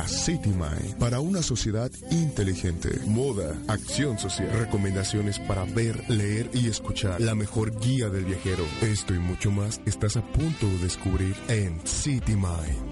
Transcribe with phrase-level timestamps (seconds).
[0.00, 2.88] A City Mind para una sociedad inteligente.
[3.06, 7.20] Moda, acción social, recomendaciones para ver, leer y escuchar.
[7.20, 8.64] La mejor guía del viajero.
[8.80, 12.89] Esto y mucho más estás a punto de descubrir en City Mind.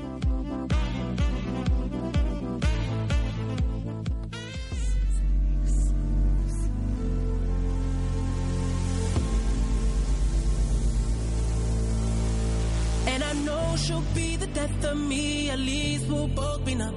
[14.15, 16.95] Be the death of me, at least we'll both be numb.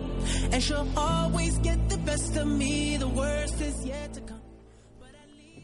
[0.51, 4.41] And she'll always get the best of me, the worst is yet to come.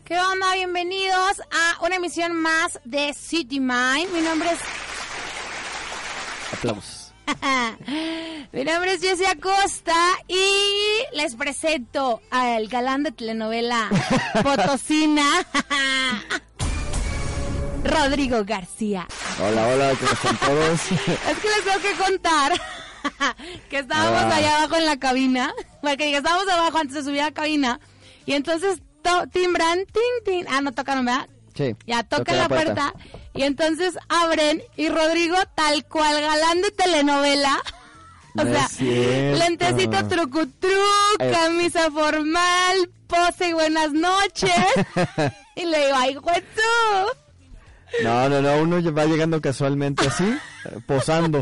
[0.06, 0.54] ¿Qué onda?
[0.54, 4.10] Bienvenidos a una emisión más de City Mind.
[4.14, 4.60] Mi nombre es
[6.54, 7.14] Aplausos.
[8.54, 9.94] Mi nombre es Jessie Acosta
[10.30, 13.90] y les presento al galán de telenovela
[14.44, 15.28] Potosina,
[17.88, 19.08] Rodrigo García.
[19.42, 20.82] Hola, hola, ¿cómo están todos?
[20.92, 22.54] Es que les tengo que contar
[23.70, 24.36] que estábamos Ah.
[24.36, 27.80] allá abajo en la cabina, porque estábamos abajo antes de subir a la cabina
[28.26, 31.28] y entonces to- timbran, tin, tin, ah, no tocaron, ¿verdad?
[31.56, 31.76] Sí.
[31.88, 32.94] Ya tocan la puerta.
[33.34, 37.58] y entonces abren y Rodrigo tal cual galán de telenovela.
[38.40, 40.72] O No sea, lentecito trucutruc,
[41.20, 41.32] Eh.
[41.32, 44.52] camisa formal, pose y buenas noches.
[45.56, 47.18] y le digo, ay, tú.
[48.04, 50.38] No, no, no, uno va llegando casualmente así,
[50.86, 51.42] posando.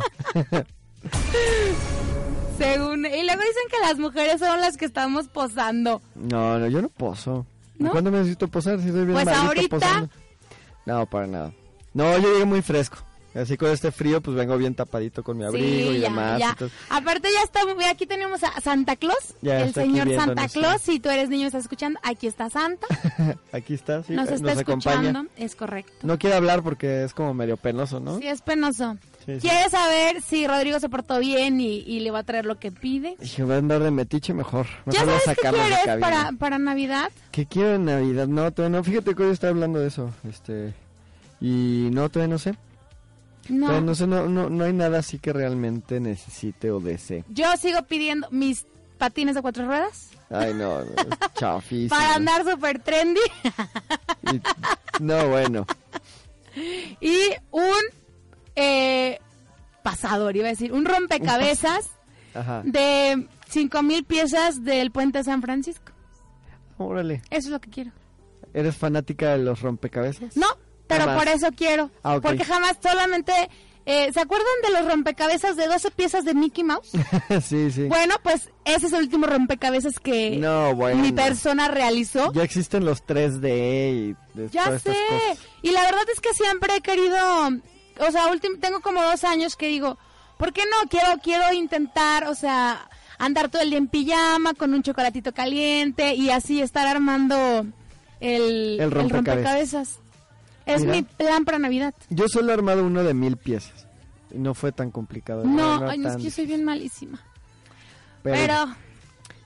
[2.58, 6.02] Según, y luego dicen que las mujeres son las que estamos posando.
[6.16, 7.45] No, no, yo no poso.
[7.78, 7.92] ¿No?
[7.92, 8.80] ¿Cuándo me necesito posar?
[8.80, 9.67] Si soy bien Pues ahorita.
[9.78, 10.10] posando.
[10.86, 11.52] No, para nada.
[11.94, 12.98] No, yo llegué muy fresco.
[13.36, 16.40] Así con este frío, pues vengo bien tapadito con mi abrigo Sí, y ya, demás.
[16.40, 16.50] ya.
[16.52, 17.60] entonces- Aparte ya está,
[17.90, 20.48] aquí tenemos a Santa Claus, Ya el está señor Santa.
[20.48, 20.82] Claus.
[20.82, 22.88] Si tú eres niño y estás escuchando, aquí está Santa.
[23.52, 24.96] Aquí está, sí, nos eh, está acompaña.
[25.02, 25.30] escuchando.
[25.38, 25.92] Es correcto.
[26.04, 28.18] No quiere hablar porque es como medio penoso, ¿no?
[28.20, 28.98] Sí, es penoso.
[29.26, 29.48] Sí, sí.
[29.48, 32.72] ¿Quieres saber si Rodrigo se portó bien y, y le va a traer lo que
[32.72, 33.16] pide?
[33.20, 34.67] Dije, voy a andar de metiche mejor.
[34.86, 37.12] ¿Ya Mejor voy a sabes qué quieres para, para Navidad?
[37.32, 38.28] ¿Qué quiero en Navidad?
[38.28, 38.84] No, todavía no.
[38.84, 40.12] Fíjate que hoy estaba hablando de eso.
[40.30, 40.73] Este.
[41.42, 42.56] Y no, todavía no sé.
[43.50, 43.82] No.
[43.82, 47.23] No no, no, no hay nada así que realmente necesite o desee.
[47.30, 48.66] Yo sigo pidiendo mis
[48.98, 50.80] patines de cuatro ruedas Ay, no,
[51.36, 51.89] chafísimo.
[51.89, 53.20] para andar súper trendy
[54.32, 54.42] Y-
[55.04, 55.66] no, bueno.
[57.02, 57.17] y
[57.52, 57.73] un
[58.55, 59.20] eh,
[59.84, 61.89] pasador, iba a decir, un rompecabezas
[62.34, 62.61] Ajá.
[62.66, 65.92] de cinco mil piezas del puente San Francisco.
[66.78, 67.22] Órale.
[67.30, 67.92] Eso es lo que quiero.
[68.54, 70.36] ¿Eres fanática de los rompecabezas?
[70.38, 70.48] No,
[70.88, 71.18] pero Jamás.
[71.23, 71.90] por eso quiero.
[72.04, 72.20] Ah.
[72.22, 73.32] Porque jamás solamente...
[73.86, 76.90] eh, ¿Se acuerdan de los rompecabezas de 12 piezas de Mickey Mouse?
[77.44, 77.84] sí, sí.
[77.88, 81.02] Bueno, pues ese es el último rompecabezas que No, bueno.
[81.02, 82.32] mi persona realizó.
[82.34, 84.96] Ya existen los 3D y Ya sé.
[85.62, 87.17] Y la verdad es que siempre he querido,
[88.00, 88.23] o sea,
[88.60, 89.98] tengo como dos años que digo,
[90.38, 90.90] ¿por qué no?
[90.90, 96.16] Quiero, quiero intentar, o sea, andar todo el día en pijama con un chocolatito caliente
[96.16, 97.66] y así estar armando
[98.20, 100.00] el, El rompecabezas.
[100.65, 100.93] Es Mira.
[100.93, 101.93] mi plan para Navidad.
[102.09, 103.87] Yo solo he armado uno de mil piezas.
[104.31, 105.43] Y no fue tan complicado.
[105.45, 107.21] No, ay, no, es que yo soy bien malísima.
[108.23, 108.75] Pero, Pero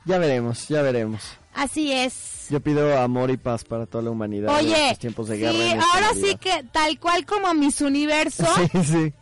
[0.06, 1.22] ya veremos, ya veremos.
[1.54, 2.48] así es.
[2.50, 5.52] Yo pido amor y paz para toda la humanidad en Oye, estos tiempos de guerra.
[5.54, 9.14] sí, en esta ahora sí que tal cual como mis universo, Sí, sí.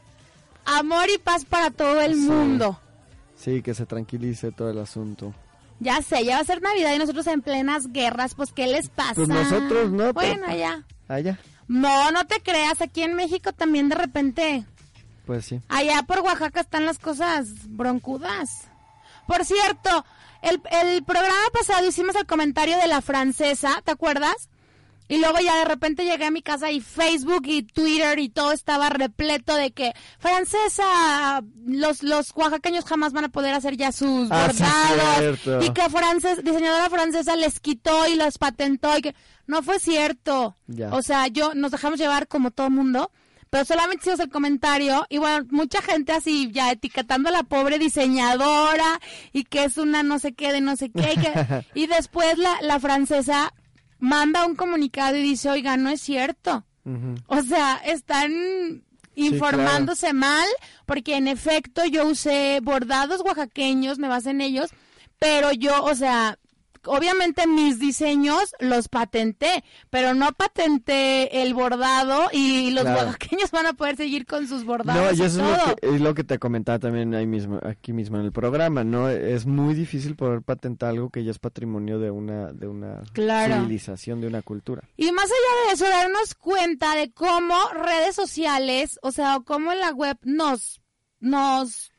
[0.65, 2.19] amor y paz para todo el Sí.
[2.21, 2.79] mundo.
[3.35, 5.33] Sí, que se tranquilice todo el asunto.
[5.79, 8.89] Ya sé, ya va a ser Navidad y nosotros en plenas guerras, pues ¿qué les
[8.89, 9.13] pasa?
[9.15, 10.83] Pues nosotros no, pero- Bueno, ya.
[11.07, 14.65] Allá, No, no te creas, aquí en México también de repente,
[15.25, 15.59] pues sí.
[15.67, 18.67] allá por Oaxaca están las cosas broncudas.
[19.27, 20.05] Por cierto,
[20.41, 24.49] el, el programa pasado hicimos el comentario de la francesa, ¿te acuerdas?
[25.09, 28.51] Y luego ya de repente llegué a mi casa y Facebook y Twitter y todo
[28.51, 34.27] estaba repleto de que francesa, los, los oaxaqueños jamás van a poder hacer ya sus
[34.31, 35.65] Ah, bordados.
[35.65, 39.15] y que frances, diseñadora francesa les quitó y los patentó y que
[39.47, 40.55] no fue cierto.
[40.67, 40.93] Ya.
[40.93, 43.11] O sea, yo nos dejamos llevar como todo mundo.
[43.49, 47.79] Pero solamente hicimos el comentario y bueno, mucha gente así ya etiquetando a la pobre
[47.79, 48.99] diseñadora
[49.31, 51.13] y que es una no sé qué de no sé qué.
[51.13, 53.53] Y, que- y después la, la francesa
[53.99, 56.65] manda un comunicado y dice, oiga, no es cierto.
[57.27, 58.83] O sea, están
[59.15, 60.47] informándose mal,
[60.85, 64.69] porque en efecto yo usé bordados oaxaqueños, me basé en ellos,
[65.19, 66.37] pero yo, o sea,
[66.87, 73.01] obviamente mis diseños los patenté, pero no patenté el bordado y los Claro.
[73.07, 75.01] oaxaqueños van a poder seguir con sus bordados.
[75.01, 77.59] No, y y eso es lo, que, es lo que te comentaba también ahí mismo,
[77.63, 79.09] aquí mismo en el programa, ¿no?
[79.09, 83.55] Es muy difícil poder patentar algo que ya es patrimonio de una, de una Claro.
[83.55, 84.83] civilización, de una cultura.
[84.97, 89.91] Y más allá de eso, darnos cuenta de cómo redes sociales, o sea, cómo la
[89.91, 90.81] web nos,
[91.19, 91.91] nos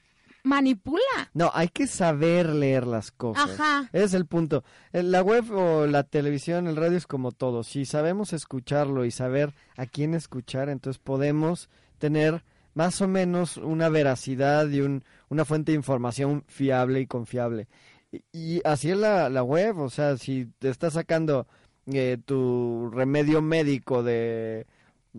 [0.48, 1.30] manipula.
[1.34, 3.50] No, hay que saber leer las cosas.
[3.50, 3.88] Ajá.
[3.92, 4.64] Ese es el punto.
[4.92, 7.62] Eh, La web o la televisión, el radio es como todo.
[7.62, 11.68] Si sabemos escucharlo y saber a quién escuchar, entonces podemos
[11.98, 12.42] tener
[12.74, 17.68] más o menos una veracidad y un, una fuente de información fiable y confiable.
[18.10, 21.46] Y, y así es la, la web, o sea, si te está sacando
[21.86, 24.66] eh, tu remedio médico de,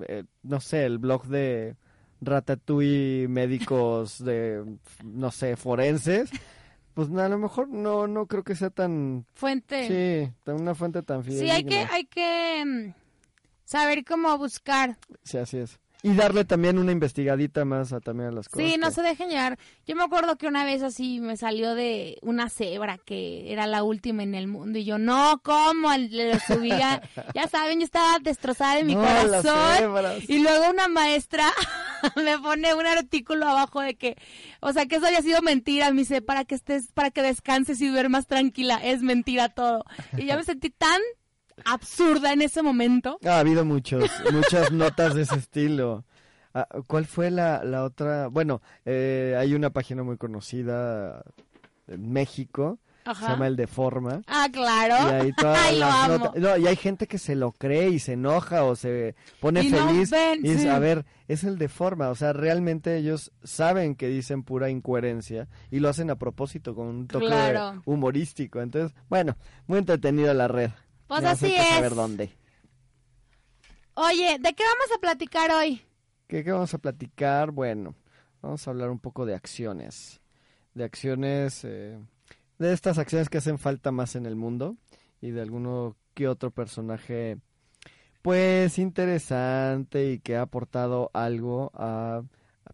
[0.08, 1.76] eh, no sé, el blog de
[2.21, 4.63] Ratatouille médicos de,
[5.04, 6.30] no sé, forenses,
[6.94, 9.88] pues a lo mejor no, no creo que sea tan, Fuente.
[10.27, 11.56] sí, tan- una fuente tan Sí, fidedigna.
[11.56, 12.94] hay que, hay que mm,
[13.63, 14.98] saber cómo buscar.
[15.24, 15.80] Sí, así es.
[16.01, 18.69] Y darle también una investigadita más a, también a las cosas.
[18.69, 19.60] Sí, no que- se dejen llevar.
[19.86, 23.83] Yo me acuerdo que una vez así me salió de una cebra que era la
[23.83, 25.92] última en el mundo y yo, no, ¿cómo?
[25.98, 27.01] Le subía,
[27.36, 30.21] ya saben, yo estaba destrozada de mi No, corazón.
[30.30, 31.51] Y luego una maestra
[32.16, 34.18] me pone un artículo abajo de que,
[34.62, 35.92] o sea, que eso había sido mentira.
[35.92, 39.86] Me dice, para que estés, para que descanses y duermas tranquila, es mentira todo.
[40.18, 41.01] Y yo me sentí tan
[41.66, 43.19] absurda en ese momento.
[43.25, 46.06] Ha habido muchos, muchas notas de ese estilo.
[46.54, 48.28] Ah, ¿Cuál fue la, la otra?
[48.28, 51.24] Bueno, eh, hay una página muy conocida
[51.88, 52.80] en México,
[53.15, 54.21] se llama El Deforma.
[54.27, 54.95] Ah, claro.
[55.09, 56.33] Y ahí todas Ay, lo amo.
[56.35, 59.69] No, y hay gente que se lo cree y se enoja o se pone Y
[59.69, 60.09] no feliz.
[60.11, 60.67] ven, y dice, sí.
[60.67, 62.09] a ver, es el Deforma.
[62.09, 66.88] O sea, realmente ellos saben que dicen pura incoherencia y lo hacen a propósito con
[66.88, 67.81] un toque Claro.
[67.85, 68.61] humorístico.
[68.61, 70.71] Entonces, bueno, muy entretenida la red.
[71.07, 71.67] Pues sé así es.
[71.69, 72.31] saber dónde.
[73.95, 75.81] Oye, ¿de qué vamos a platicar hoy?
[76.27, 77.51] ¿Qué, qué vamos a platicar?
[77.51, 77.95] Bueno,
[78.41, 80.21] vamos a hablar un poco de acciones.
[80.73, 81.97] De acciones, eh,
[82.59, 84.75] de estas acciones que hacen falta más en el mundo
[85.21, 87.38] y de alguno que otro personaje,
[88.21, 92.21] pues interesante y que ha aportado algo a,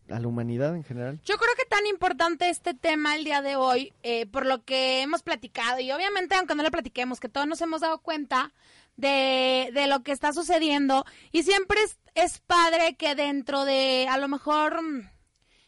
[0.08, 1.20] la humanidad en general.
[1.24, 5.02] Yo creo que tan importante este tema el día de hoy, eh, por lo que
[5.02, 8.54] hemos platicado, y obviamente aunque no lo platiquemos, que todos nos hemos dado cuenta
[8.98, 14.18] de, de lo que está sucediendo, y siempre es, es padre que dentro de, a
[14.18, 15.10] lo mejor, mm,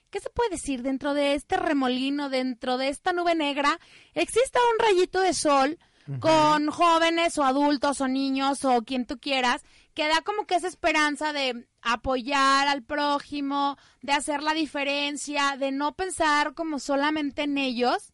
[0.09, 0.81] ¿qué se puede decir?
[0.81, 3.79] Dentro de este remolino, dentro de esta nube negra,
[4.13, 5.77] exista un rayito de sol
[6.19, 9.61] con jóvenes o adultos o niños o quien tú quieras,
[9.93, 15.71] que da como que esa esperanza de apoyar al prójimo, de hacer la diferencia, de
[15.71, 18.13] no pensar como solamente en ellos.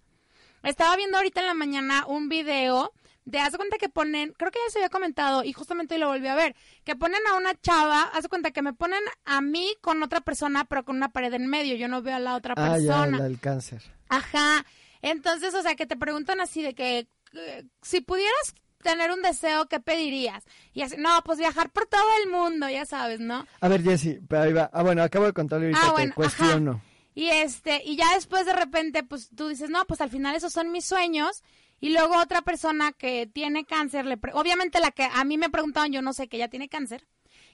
[0.63, 2.93] Estaba viendo ahorita en la mañana un video
[3.25, 6.07] de, haz de cuenta que ponen, creo que ya se había comentado y justamente lo
[6.07, 9.41] volví a ver, que ponen a una chava, haz de cuenta que me ponen a
[9.41, 12.35] mí con otra persona, pero con una pared en medio, yo no veo a la
[12.35, 13.17] otra Ah, ya, persona.
[13.19, 13.81] la del cáncer.
[14.09, 14.65] Ajá.
[15.01, 19.67] Entonces, o sea, que te preguntan así de que eh, si pudieras tener un deseo,
[19.67, 20.43] ¿qué pedirías?
[20.73, 23.45] Y así, no, pues viajar por todo el mundo, ya sabes, ¿no?
[23.61, 24.69] A ver, Jessy, pero ahí va.
[24.73, 26.15] Ah, bueno, acabo de contarle ahorita, Ah, te bueno, ajá.
[26.15, 26.81] cuestiono.
[27.15, 30.51] Y este, y ya después de repente, pues tú dices, no, pues al final esos
[30.51, 31.43] son mis sueños.
[31.83, 35.49] Y luego otra persona que tiene cáncer, le pre- obviamente la que a mí me
[35.49, 37.05] preguntaban, yo no sé que ella tiene cáncer.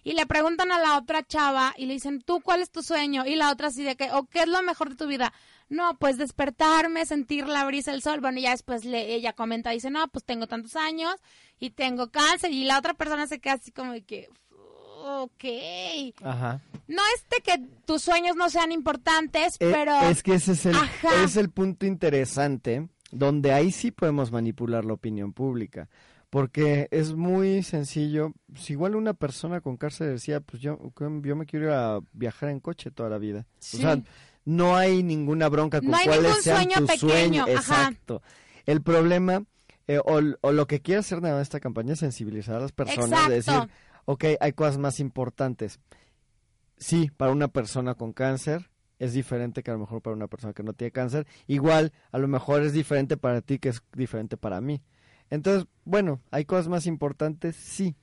[0.03, 3.25] Y le preguntan a la otra chava y le dicen, ¿tú cuál es tu sueño?
[3.25, 5.33] Y la otra así de que, ¿o qué es lo mejor de tu vida?
[5.67, 8.19] No, pues despertarme, sentir la brisa del sol.
[8.21, 11.15] Bueno, y ya después le, ella comenta, dice, no, pues tengo tantos años
[11.59, 12.51] y tengo cáncer.
[12.51, 14.29] Y la otra persona se queda así como de que,
[15.03, 15.43] ok.
[16.23, 16.61] Ajá.
[16.87, 19.99] No es de que tus sueños no sean importantes, Eh, pero...
[20.01, 21.23] Es que ese es el, Ajá.
[21.23, 25.89] es el punto interesante, donde ahí sí podemos manipular la opinión pública.
[26.29, 28.33] Porque es muy sencillo.
[28.55, 30.77] Si igual una persona con cáncer decía, pues yo,
[31.23, 33.47] yo me quiero ir a viajar en coche toda la vida.
[33.57, 33.77] Sí.
[33.77, 33.99] O sea,
[34.45, 37.09] no hay ninguna bronca con No hay cuáles ningún sean sueño tus pequeño,
[37.45, 37.49] sueños.
[37.49, 37.81] ajá.
[37.87, 38.21] Exacto.
[38.67, 39.43] El problema,
[39.87, 43.27] eh, o, o lo que quiere hacer nada esta campaña es sensibilizar a las personas,
[43.27, 43.53] de decir,
[44.05, 45.79] ok, hay cosas más importantes.
[46.77, 50.53] Sí, para una persona con cáncer es diferente que a lo mejor para una persona
[50.53, 51.25] que no tiene cáncer.
[51.47, 54.81] Igual, a lo mejor es diferente para ti que es diferente para mí.
[55.29, 57.95] Entonces, bueno, hay cosas más importantes, sí.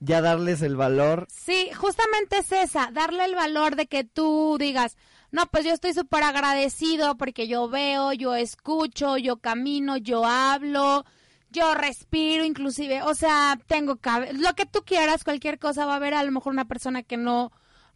[0.00, 1.28] Ya darles el valor.
[1.30, 4.96] Sí, justamente es esa, darle el valor de que tú digas,
[5.30, 11.04] no, pues yo estoy súper agradecido porque yo veo, yo escucho, yo camino, yo hablo,
[11.50, 15.96] yo respiro inclusive, o sea, tengo cabe- lo que tú quieras, cualquier cosa va a
[15.96, 17.52] haber a lo mejor una persona que no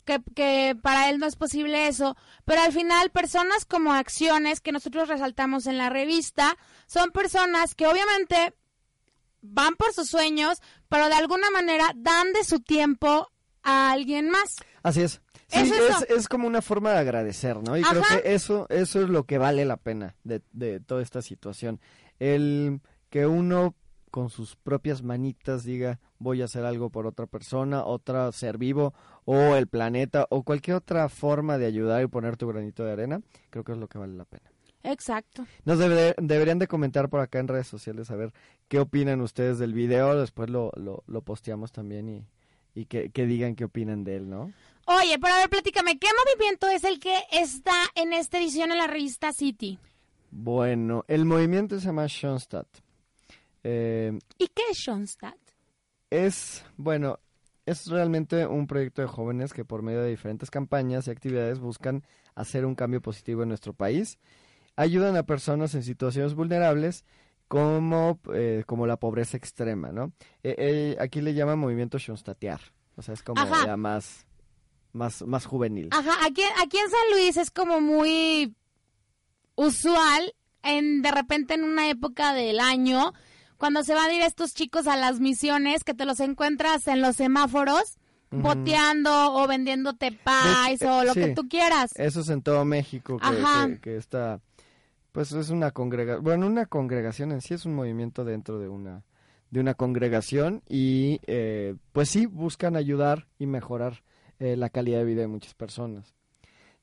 [0.06, 4.72] que, que para él no es posible eso, pero al final personas como acciones que
[4.72, 8.54] nosotros resaltamos en la revista son personas que obviamente
[9.42, 13.28] van por sus sueños, pero de alguna manera dan de su tiempo
[13.62, 14.56] a alguien más.
[14.82, 15.20] Así es.
[15.48, 17.76] Sí, Es es, como una forma de agradecer, ¿no?
[17.76, 21.22] Y creo que eso, eso es lo que vale la pena de, de toda esta
[21.22, 21.80] situación.
[22.18, 23.76] El que uno
[24.10, 28.94] con sus propias manitas diga voy a hacer algo por otra persona, otra ser vivo
[29.26, 33.20] o el planeta o cualquier otra forma de ayudar y poner tu granito de arena,
[33.50, 34.50] creo que es lo que vale la pena.
[34.82, 35.44] Exacto.
[35.64, 38.32] Nos debe- deberían de comentar por acá en redes sociales a ver
[38.68, 42.24] qué opinan ustedes del video, después lo, lo, lo posteamos también y,
[42.74, 44.52] y que, que digan qué opinan de él, ¿no?
[44.86, 48.78] Oye, pero a ver, platícame, ¿qué movimiento es el que está en esta edición en
[48.78, 49.78] la revista City?
[50.30, 52.68] Bueno, el movimiento se llama Schoenstatt.
[53.64, 55.34] Eh, ¿Y qué es Schoenstatt?
[56.10, 57.18] es, bueno,
[57.66, 62.04] es realmente un proyecto de jóvenes que por medio de diferentes campañas y actividades buscan
[62.36, 64.18] hacer un cambio positivo en nuestro país.
[64.76, 67.04] Ayudan a personas en situaciones vulnerables
[67.48, 70.12] como, eh, como la pobreza extrema, ¿no?
[70.42, 72.60] Eh, eh, aquí le llaman movimiento Schoenstattear.
[72.96, 73.66] O sea, es como Ajá.
[73.66, 74.26] ya más,
[74.92, 75.88] más, más juvenil.
[75.90, 78.54] Ajá, aquí, aquí en San Luis es como muy
[79.56, 83.12] usual en de repente en una época del año
[83.58, 87.00] cuando se van a ir estos chicos a las misiones que te los encuentras en
[87.02, 87.98] los semáforos
[88.30, 91.20] boteando o vendiéndote pies De- o lo sí.
[91.20, 91.90] que tú quieras.
[91.94, 93.68] Eso es en todo México, que, Ajá.
[93.68, 94.40] que, que está,
[95.12, 99.04] pues es una congregación, bueno, una congregación en sí es un movimiento dentro de una,
[99.50, 104.02] de una congregación y eh, pues sí, buscan ayudar y mejorar
[104.38, 106.14] eh, la calidad de vida de muchas personas.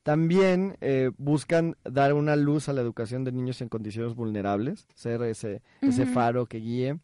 [0.03, 5.21] También eh, buscan dar una luz a la educación de niños en condiciones vulnerables, ser
[5.23, 6.99] ese, ese faro que guíe,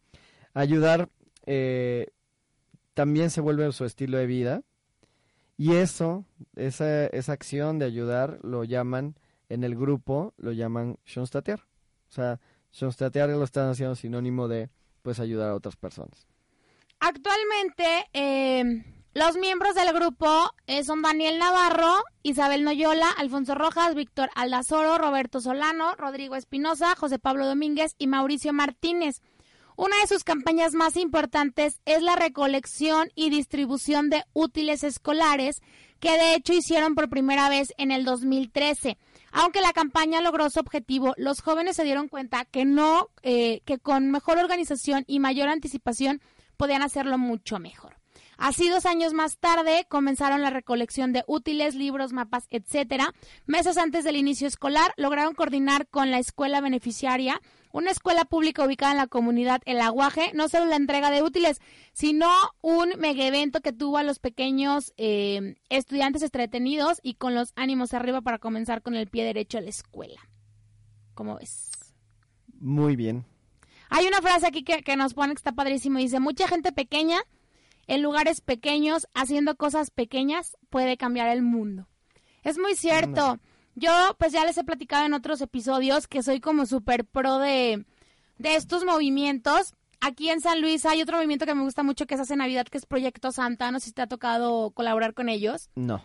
[0.53, 1.09] ayudar,
[1.45, 2.07] eh,
[2.93, 4.63] también se vuelve su estilo de vida,
[5.57, 6.25] y eso,
[6.55, 9.15] esa, esa acción de ayudar, lo llaman,
[9.49, 11.59] en el grupo, lo llaman Schoenstattear.
[12.09, 12.39] O sea,
[12.71, 14.69] Schoenstattear lo están haciendo sinónimo de,
[15.01, 16.27] pues, ayudar a otras personas.
[16.99, 24.29] Actualmente, eh, los miembros del grupo eh, son Daniel Navarro, Isabel Noyola, Alfonso Rojas, Víctor
[24.35, 29.23] Aldazoro, Roberto Solano, Rodrigo Espinosa, José Pablo Domínguez y Mauricio Martínez.
[29.75, 35.61] Una de sus campañas más importantes es la recolección y distribución de útiles escolares,
[35.99, 38.97] que de hecho hicieron por primera vez en el 2013.
[39.31, 43.79] Aunque la campaña logró su objetivo, los jóvenes se dieron cuenta que no, eh, que
[43.79, 46.21] con mejor organización y mayor anticipación
[46.57, 47.98] podían hacerlo mucho mejor.
[48.39, 53.13] Así dos años más tarde comenzaron la recolección de útiles, libros, mapas, etcétera.
[53.45, 57.41] Meses antes del inicio escolar lograron coordinar con la escuela beneficiaria,
[57.73, 61.59] una escuela pública ubicada en la comunidad El Aguaje, no solo la entrega de útiles,
[61.91, 62.29] sino
[62.61, 67.93] un mega evento que tuvo a los pequeños eh, estudiantes entretenidos y con los ánimos
[67.93, 70.21] arriba para comenzar con el pie derecho a la escuela.
[71.13, 71.71] ¿Cómo ves?
[72.57, 73.25] Muy bien.
[73.89, 75.99] Hay una frase aquí que, que nos pone que está padrísimo.
[75.99, 77.19] Dice, mucha gente pequeña,
[77.89, 81.87] en lugares pequeños, haciendo cosas pequeñas, puede cambiar el mundo.
[82.43, 83.39] Es muy cierto.
[83.73, 87.87] Yo, pues ya les he platicado en otros episodios que soy como súper pro de,
[88.37, 89.73] de estos movimientos.
[90.01, 92.67] Aquí en San Luis hay otro movimiento que me gusta mucho que se hace Navidad,
[92.67, 93.71] que es Proyecto Santa.
[93.71, 95.71] No sé si te ha tocado colaborar con ellos.
[95.73, 96.03] No.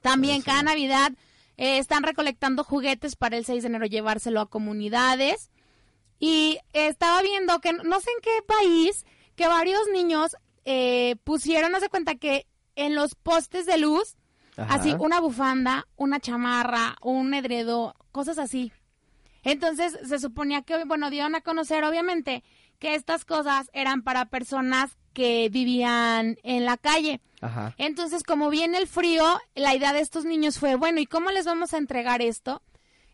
[0.00, 0.70] También cada no.
[0.70, 1.12] Navidad
[1.58, 5.50] eh, están recolectando juguetes para el 6 de enero llevárselo a comunidades.
[6.18, 9.04] Y estaba viendo que no sé en qué país
[9.36, 14.16] que varios niños eh, pusieron, no se cuenta que en los postes de luz,
[14.56, 14.74] Ajá.
[14.74, 18.72] así una bufanda, una chamarra, un edredo, cosas así.
[19.42, 22.44] Entonces se suponía que, bueno, dieron a conocer obviamente
[22.78, 27.20] que estas cosas eran para personas que vivían en la calle.
[27.40, 27.74] Ajá.
[27.78, 29.24] Entonces, como viene el frío,
[29.54, 32.62] la idea de estos niños fue, bueno, ¿y cómo les vamos a entregar esto?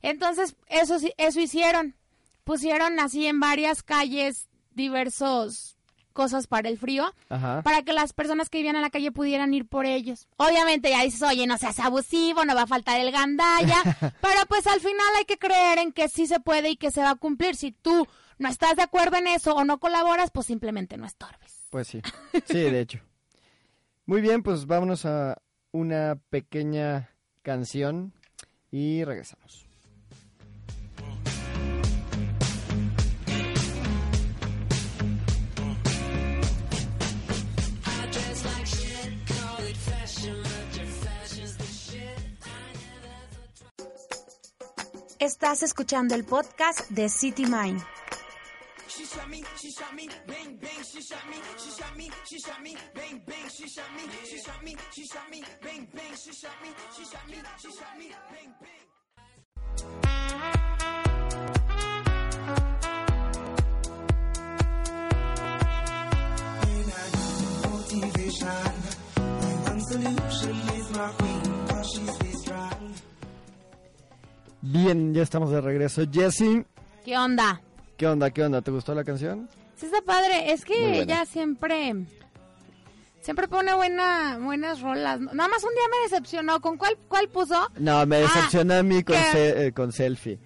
[0.02, 1.96] Entonces, eso eso hicieron.
[2.44, 5.75] Pusieron así en varias calles diversos
[6.16, 7.60] cosas para el frío, Ajá.
[7.62, 10.26] para que las personas que vivían en la calle pudieran ir por ellos.
[10.38, 13.76] Obviamente ya dices, oye, no seas abusivo, no va a faltar el gandalla,
[14.22, 17.02] pero pues al final hay que creer en que sí se puede y que se
[17.02, 17.54] va a cumplir.
[17.54, 18.08] Si tú
[18.38, 21.66] no estás de acuerdo en eso o no colaboras, pues simplemente no estorbes.
[21.70, 22.00] Pues sí.
[22.46, 23.00] Sí, de hecho.
[24.06, 25.36] Muy bien, pues vámonos a
[25.72, 27.10] una pequeña
[27.42, 28.14] canción
[28.70, 29.65] y regresamos.
[69.76, 72.25] One solution is my queen, cause she stays strong.
[74.72, 76.02] Bien, ya estamos de regreso.
[76.10, 76.64] Jesse,
[77.04, 77.60] ¿Qué onda?
[77.96, 78.30] ¿qué onda?
[78.30, 78.62] ¿Qué onda?
[78.62, 79.48] ¿Te gustó la canción?
[79.76, 81.94] Sí está padre, es que ella siempre
[83.20, 85.20] siempre pone buena buenas rolas.
[85.20, 86.60] Nada más un día me decepcionó.
[86.60, 87.68] ¿Con cuál cuál puso?
[87.78, 90.38] No, me Ah, decepciona a mí con, eh, con Selfie.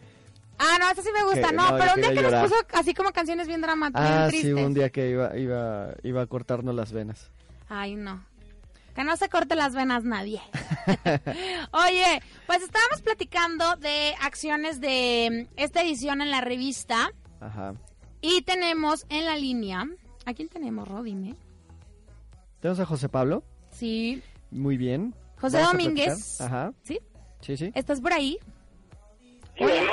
[0.58, 1.48] Ah, no, esa sí me gusta.
[1.48, 2.48] Que- no, no, pero un día que quería nos llorar.
[2.48, 6.22] puso así como canciones bien dramáticas, Ah, bien sí, un día que iba, iba, iba
[6.22, 7.30] a cortarnos las venas.
[7.68, 8.22] Ay, no.
[8.94, 10.40] Que no se corte las venas nadie.
[11.73, 17.75] Oye, pues estábamos platicando de acciones de mm, esta edición en la revista Ajá.
[18.20, 19.85] y tenemos en la línea,
[20.26, 21.02] ¿a quién tenemos, Ro?
[21.02, 21.37] Dime.
[22.61, 23.44] Tenemos a José Pablo.
[23.70, 25.14] Sí, Muy bien.
[25.40, 26.40] José Vamos Domínguez.
[26.40, 26.73] Ajá.
[26.82, 27.00] ¿sí?
[27.40, 27.73] Sí, sí.
[27.75, 28.38] ¿Estás por ahí?
[29.59, 29.92] Bueno,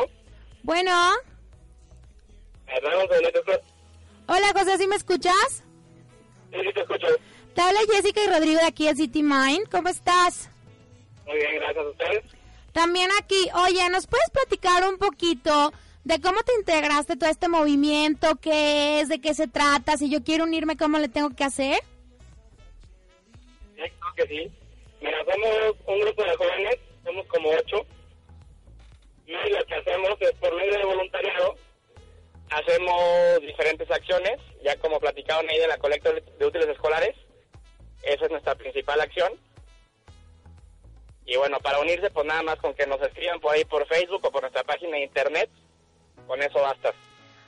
[0.64, 0.92] Bueno,
[4.28, 5.64] hola José, ¿sí me escuchas?
[6.52, 7.08] Sí, sí te escucho.
[7.58, 9.68] Te habla Jessica y Rodrigo de aquí de City Mind.
[9.72, 10.48] ¿Cómo estás?
[11.26, 12.24] Muy bien, gracias a ustedes.
[12.72, 15.74] También aquí, oye, ¿nos puedes platicar un poquito
[16.04, 18.36] de cómo te integraste todo este movimiento?
[18.36, 19.10] ¿Qué es?
[19.10, 19.98] ¿De qué se trata?
[19.98, 21.80] Si yo quiero unirme, ¿cómo le tengo que hacer?
[23.76, 24.52] Sí, creo que sí.
[25.02, 27.78] Mira, somos un grupo de jóvenes, somos como ocho.
[29.26, 31.56] Y lo que hacemos es, por medio de voluntariado,
[32.52, 37.16] hacemos diferentes acciones, ya como platicaron ahí de la colecta de útiles escolares.
[38.04, 39.34] Esa es nuestra principal acción.
[41.26, 44.24] Y bueno, para unirse, pues nada más con que nos escriban por ahí por Facebook
[44.24, 45.50] o por nuestra página de internet,
[46.26, 46.94] con eso basta.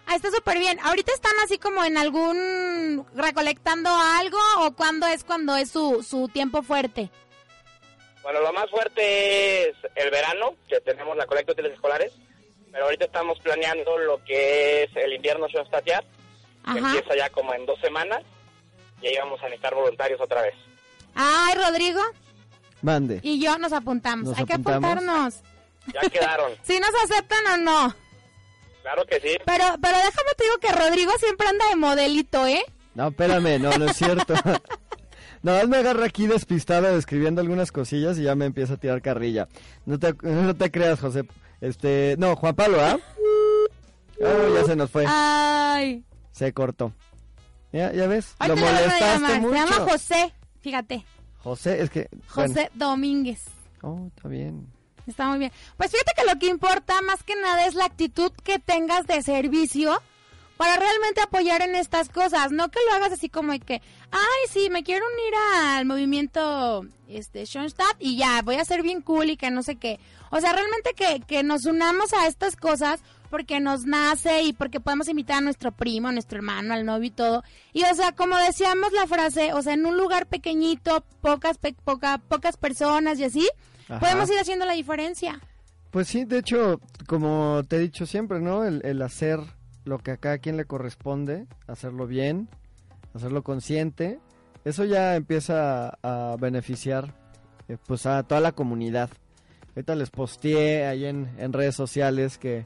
[0.05, 0.79] Ah, está súper bien.
[0.81, 3.05] ¿Ahorita están así como en algún...
[3.15, 7.09] recolectando algo o cuándo es cuando es su, su tiempo fuerte?
[8.23, 12.11] Bueno, lo más fuerte es el verano, que tenemos la colecta de útiles escolares,
[12.71, 16.03] pero ahorita estamos planeando lo que es el invierno Shonstatiar,
[16.71, 18.23] que empieza ya como en dos semanas,
[19.01, 20.53] y ahí vamos a necesitar voluntarios otra vez.
[21.15, 22.01] Ay, Rodrigo
[22.81, 23.19] Mande.
[23.23, 24.29] y yo nos apuntamos.
[24.29, 25.41] Nos Hay que apuntarnos.
[25.93, 27.95] Ya quedaron, Si nos aceptan o no.
[28.81, 29.37] claro que sí.
[29.45, 32.63] Pero, pero déjame te digo que Rodrigo siempre anda de modelito, ¿eh?
[32.95, 34.33] No, espérame, no, no es cierto.
[35.41, 39.01] Nada más me agarra aquí despistado escribiendo algunas cosillas y ya me empieza a tirar
[39.01, 39.47] carrilla.
[39.85, 41.23] No te, no te creas, José.
[41.61, 42.97] Este, no, Juan Pablo, ¿ah?
[44.21, 45.05] Oh, ya se nos fue.
[45.07, 46.03] Ay.
[46.31, 46.93] Se cortó.
[47.71, 49.53] Ya, ya ves, Hoy lo molestaste mucho.
[49.53, 50.33] Se llama José.
[50.61, 51.05] Fíjate.
[51.43, 52.09] José, es que...
[52.27, 53.43] José Domínguez.
[53.81, 54.03] bueno.
[54.03, 54.67] Oh, está bien.
[55.07, 55.51] Está muy bien.
[55.77, 59.21] Pues fíjate que lo que importa más que nada es la actitud que tengas de
[59.21, 60.01] servicio
[60.59, 64.69] para realmente apoyar en estas cosas, no que lo hagas así como que, ay, sí,
[64.69, 69.37] me quiero unir al movimiento este Schoenstatt y ya, voy a ser bien cool y
[69.37, 70.01] que no sé qué.
[70.31, 74.79] O sea, realmente que, que nos unamos a estas cosas porque nos nace y porque
[74.79, 77.43] podemos invitar a nuestro primo, a nuestro hermano, al novio y todo.
[77.73, 81.75] Y o sea, como decíamos la frase, o sea, en un lugar pequeñito, pocas pe-
[81.83, 83.47] poca, pocas personas y así,
[83.87, 83.99] Ajá.
[83.99, 85.39] podemos ir haciendo la diferencia.
[85.91, 88.63] Pues sí, de hecho, como te he dicho siempre, ¿no?
[88.65, 89.39] El, el hacer
[89.85, 92.47] lo que a cada quien le corresponde, hacerlo bien,
[93.15, 94.19] hacerlo consciente,
[94.65, 97.15] eso ya empieza a, a beneficiar
[97.67, 99.09] eh, pues a toda la comunidad.
[99.75, 102.65] Ahorita les posteé ahí en, en redes sociales que,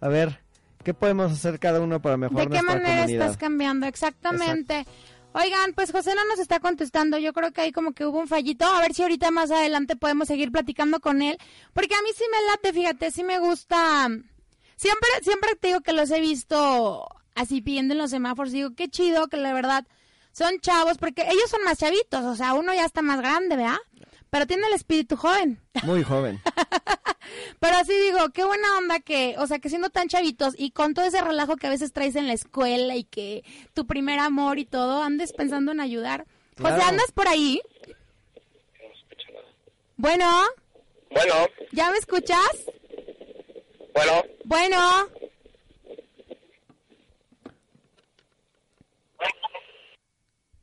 [0.00, 0.40] a ver,
[0.82, 3.26] ¿qué podemos hacer cada uno para mejorar ¿De qué nuestra manera comunidad?
[3.26, 3.86] estás cambiando?
[3.86, 4.86] Exactamente.
[5.32, 7.16] Oigan, pues José no nos está contestando.
[7.18, 8.66] Yo creo que ahí como que hubo un fallito.
[8.66, 11.38] A ver si ahorita más adelante podemos seguir platicando con él.
[11.72, 14.08] Porque a mí sí me late, fíjate, sí me gusta.
[14.76, 18.50] Siempre, siempre te digo que los he visto así pidiendo en los semáforos.
[18.50, 19.86] Digo, qué chido que la verdad
[20.32, 22.24] son chavos, porque ellos son más chavitos.
[22.24, 23.78] O sea, uno ya está más grande, ¿verdad?
[24.30, 25.60] Pero tiene el espíritu joven.
[25.82, 26.40] Muy joven.
[27.60, 30.94] Pero así digo, qué buena onda que, o sea, que siendo tan chavitos y con
[30.94, 34.58] todo ese relajo que a veces traes en la escuela y que tu primer amor
[34.58, 36.26] y todo, andes pensando en ayudar.
[36.54, 36.76] Claro.
[36.76, 37.60] José, ¿andas por ahí?
[39.96, 40.26] Bueno,
[41.10, 41.34] Bueno,
[41.72, 42.38] ¿ya me escuchas?
[43.94, 45.08] bueno, Bueno,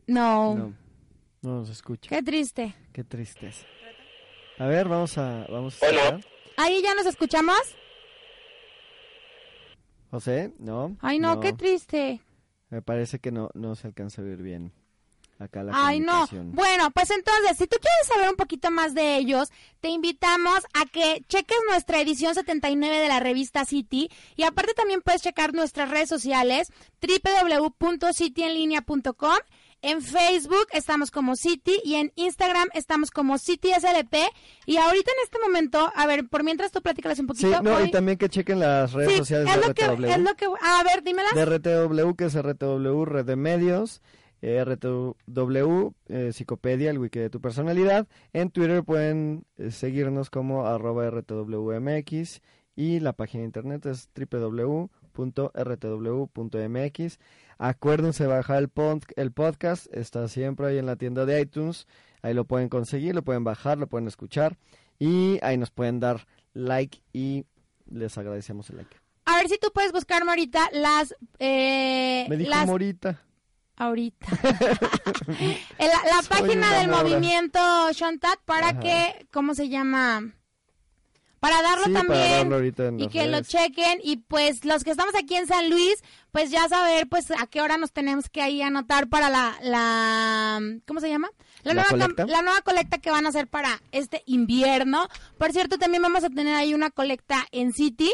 [0.08, 0.56] no.
[0.56, 0.73] No,
[1.47, 2.10] no nos escucha.
[2.10, 2.75] Qué triste.
[2.93, 3.65] Qué tristeza.
[4.60, 5.45] A ver, vamos a...
[5.49, 6.19] Vamos a Bueno.
[6.57, 7.57] ¿Ahí ya nos escuchamos?
[10.12, 10.97] José, ¿no?
[11.01, 12.21] Ay, no, qué triste.
[12.69, 14.73] Me parece que no, no se alcanza a oír bien.
[15.39, 16.27] acá la Ay, no.
[16.31, 20.86] Bueno, pues entonces, si tú quieres saber un poquito más de ellos, te invitamos a
[20.86, 25.89] que cheques nuestra edición 79 de la revista City y aparte también puedes checar nuestras
[25.91, 29.38] redes sociales www.cityenlinea.com.
[29.83, 34.15] En Facebook estamos como City y en Instagram estamos como City SLP.
[34.65, 37.61] Y ahorita en este momento, a ver, por mientras tú platícales un Sí, poquito.
[37.61, 40.05] no, hoy- y también que chequen las redes Sí, sociales es de lo que, RTW.
[40.05, 41.33] es lo que, a ver, dímelas.
[41.35, 44.01] de RTW, que es RTW Red de Medios,
[44.41, 48.07] eh, RTW eh, Psicopedia, el wiki de tu personalidad.
[48.33, 52.41] En Twitter pueden eh, seguirnos como arroba RTWMX
[52.75, 54.09] y la página de internet es
[55.97, 57.19] www.rtw.mx.
[57.59, 61.87] Acuérdense de bajar el, pod- el podcast, está siempre ahí en la tienda de iTunes,
[62.21, 64.57] ahí lo pueden conseguir, lo pueden bajar, lo pueden escuchar
[64.99, 67.45] y ahí nos pueden dar like y
[67.89, 68.97] les agradecemos el like.
[69.25, 71.15] A ver si tú puedes buscarme ahorita las...
[71.39, 73.21] Eh, Me dijo las Morita.
[73.75, 74.25] ahorita.
[75.79, 77.03] En la, la página del mora.
[77.03, 77.59] movimiento
[77.91, 78.79] Shontat para Ajá.
[78.79, 80.33] que, ¿cómo se llama?
[81.47, 84.83] Para darlo Sí, para también darlo ahorita en y que lo chequen y pues los
[84.83, 88.27] que estamos aquí en San Luis, pues ya saber pues a qué hora nos tenemos
[88.27, 91.29] que ahí anotar para la, la ¿cómo se llama?
[91.63, 92.25] La, ¿La nueva, colecta?
[92.25, 95.07] la nueva colecta que van a hacer para este invierno.
[95.38, 98.12] Por cierto, también vamos a tener ahí una colecta en City.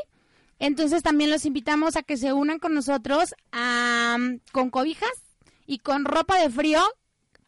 [0.59, 3.33] Entonces también los invitamos a que se unan con nosotros
[4.51, 5.23] con cobijas
[5.65, 6.83] y con ropa de frío.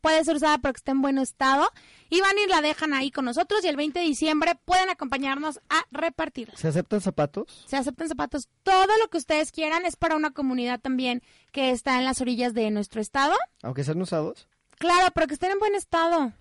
[0.02, 1.69] Puede ser usada pero que esté en buen estado.
[2.10, 5.60] Y van y la dejan ahí con nosotros y el 20 de diciembre pueden acompañarnos
[5.70, 6.56] a repartirla.
[6.56, 7.63] ¿Se aceptan zapatos?
[7.65, 11.98] Se aceptan zapatos, todo lo que ustedes quieran es para una comunidad también que está
[11.98, 13.34] en las orillas de nuestro estado.
[13.63, 14.48] Aunque sean usados.
[14.78, 16.34] Claro, pero que estén en buen estado.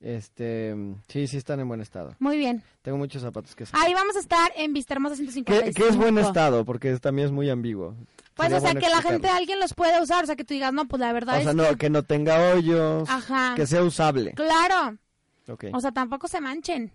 [0.00, 0.74] Este,
[1.08, 2.14] sí, sí están en buen estado.
[2.18, 2.62] Muy bien.
[2.82, 5.74] Tengo muchos zapatos que Ahí vamos a estar en Vista Hermosa ¿Qué, 155.
[5.74, 6.64] qué es buen estado?
[6.64, 7.94] Porque también es muy ambiguo.
[8.36, 10.44] Pues, Sería o sea, bueno que la gente, alguien los puede usar, o sea, que
[10.44, 11.88] tú digas, no, pues la verdad O sea, es no, que...
[11.88, 13.08] no tenga hoyos.
[13.08, 13.54] Ajá.
[13.56, 14.34] Que sea usable.
[14.34, 14.98] Claro.
[15.72, 16.92] O sea, tampoco se manchen.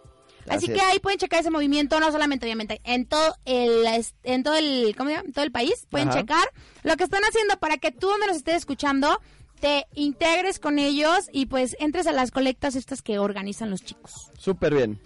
[0.48, 4.16] Así, Así que ahí pueden checar ese movimiento, no solamente obviamente en todo el est-
[4.24, 5.26] en todo el ¿cómo se llama?
[5.28, 6.20] En todo el país, pueden Ajá.
[6.20, 6.44] checar
[6.82, 9.20] lo que están haciendo para que tú donde nos estés escuchando
[9.60, 14.30] te integres con ellos y pues entres a las colectas estas que organizan los chicos.
[14.38, 15.00] Súper bien.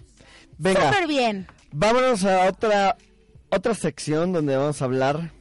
[0.59, 1.47] Venga, Súper bien.
[1.71, 2.95] vámonos a otra,
[3.49, 5.31] otra sección donde vamos a hablar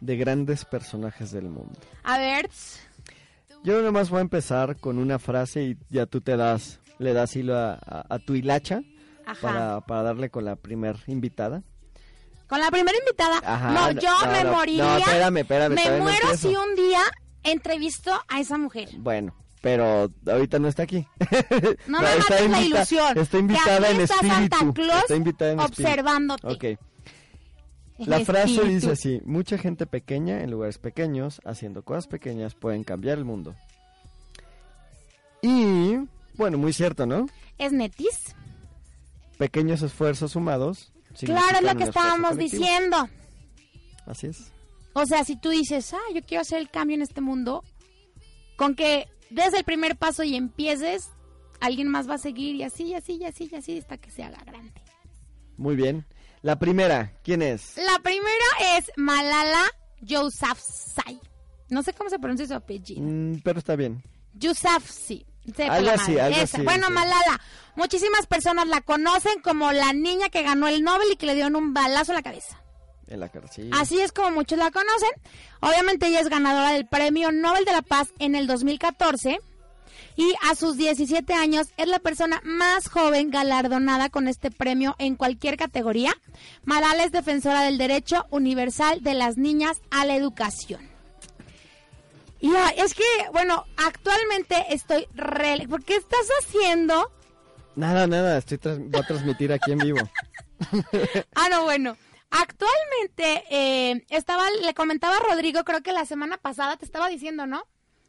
[0.00, 1.78] de grandes personajes del mundo.
[2.04, 2.50] A ver,
[3.64, 7.36] Yo nomás voy a empezar con una frase y ya tú te das, le das
[7.36, 8.82] hilo a, a- a tu hilacha.
[9.40, 11.62] Para, para darle con la primer invitada.
[12.48, 14.84] Con la primera invitada, Ajá, no, no, yo no, me no, moriría.
[14.84, 16.48] no, espérame, espérame, me no muero empiezo.
[16.50, 17.00] si un día
[17.44, 18.90] entrevisto a esa mujer.
[18.98, 21.06] Bueno, pero ahorita no está aquí.
[21.86, 23.16] No me mates la ilusión.
[23.18, 24.56] Está invitada en está espíritu.
[24.56, 25.82] Santa Claus está invitada en espíritu.
[25.88, 26.46] observándote.
[26.46, 26.64] Ok.
[26.64, 28.68] En La frase espíritu.
[28.74, 33.54] dice así, mucha gente pequeña en lugares pequeños, haciendo cosas pequeñas, pueden cambiar el mundo.
[35.40, 35.96] Y
[36.34, 37.26] Bueno, muy cierto, ¿no?
[37.58, 38.34] Es netis.
[39.42, 40.92] Pequeños esfuerzos sumados.
[41.18, 42.62] Claro, es lo que estábamos colectivo.
[42.64, 43.08] diciendo.
[44.06, 44.52] Así es.
[44.92, 47.64] O sea, si tú dices, ah, yo quiero hacer el cambio en este mundo,
[48.56, 51.10] con que des el primer paso y empieces,
[51.60, 54.12] alguien más va a seguir y así, y así, y así, y así, hasta que
[54.12, 54.80] se haga grande.
[55.56, 56.06] Muy bien.
[56.42, 57.76] La primera, ¿quién es?
[57.78, 59.64] La primera es Malala
[60.02, 61.20] Yousafzai.
[61.68, 63.02] No sé cómo se pronuncia su apellido.
[63.02, 64.04] Mm, pero está bien.
[64.34, 65.26] Yousafzai.
[65.46, 66.92] Sepa Algo así, algo así, Bueno, sí.
[66.92, 67.40] Malala.
[67.74, 71.56] Muchísimas personas la conocen como la niña que ganó el Nobel y que le dieron
[71.56, 72.62] un balazo en la cabeza.
[73.08, 73.74] En la carcilla.
[73.78, 75.10] Así es como muchos la conocen.
[75.60, 79.40] Obviamente ella es ganadora del Premio Nobel de la Paz en el 2014
[80.16, 85.16] y a sus 17 años es la persona más joven galardonada con este premio en
[85.16, 86.14] cualquier categoría.
[86.64, 90.91] Malala es defensora del derecho universal de las niñas a la educación.
[92.42, 93.02] Y ah, es que,
[93.32, 95.66] bueno, actualmente estoy re...
[95.68, 97.10] ¿Por qué estás haciendo?
[97.76, 99.98] Nada, nada, estoy tras- voy a transmitir aquí en vivo.
[101.34, 101.96] Ah, no, bueno.
[102.30, 107.46] Actualmente, eh, estaba, le comentaba a Rodrigo, creo que la semana pasada te estaba diciendo,
[107.46, 107.64] ¿no?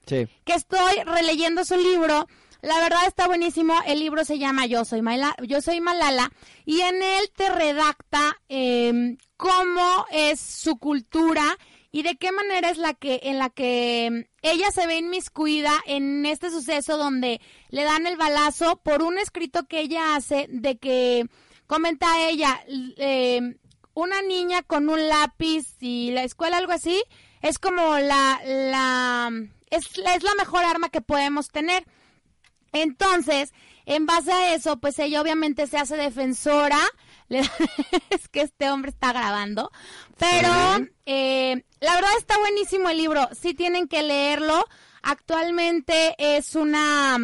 [0.06, 0.28] Sí.
[0.46, 2.28] Que estoy releyendo su libro.
[2.62, 3.74] La verdad está buenísimo.
[3.86, 6.32] El libro se llama Yo soy, Maila- Yo soy Malala
[6.66, 11.58] y en él te redacta eh, cómo es su cultura
[11.94, 15.72] y de qué manera es la que en la que eh, ella se ve inmiscuida
[15.86, 20.78] en este suceso donde le dan el balazo por un escrito que ella hace de
[20.78, 21.28] que
[21.68, 23.58] comenta ella eh,
[23.94, 27.02] una niña con un lápiz y la escuela algo así
[27.44, 29.32] es como la la
[29.70, 31.86] es, es la mejor arma que podemos tener
[32.74, 33.54] entonces,
[33.86, 36.80] en base a eso, pues ella obviamente se hace defensora.
[38.10, 39.72] Es que este hombre está grabando.
[40.18, 43.28] Pero eh, la verdad está buenísimo el libro.
[43.40, 44.66] Sí tienen que leerlo.
[45.02, 47.18] Actualmente es una...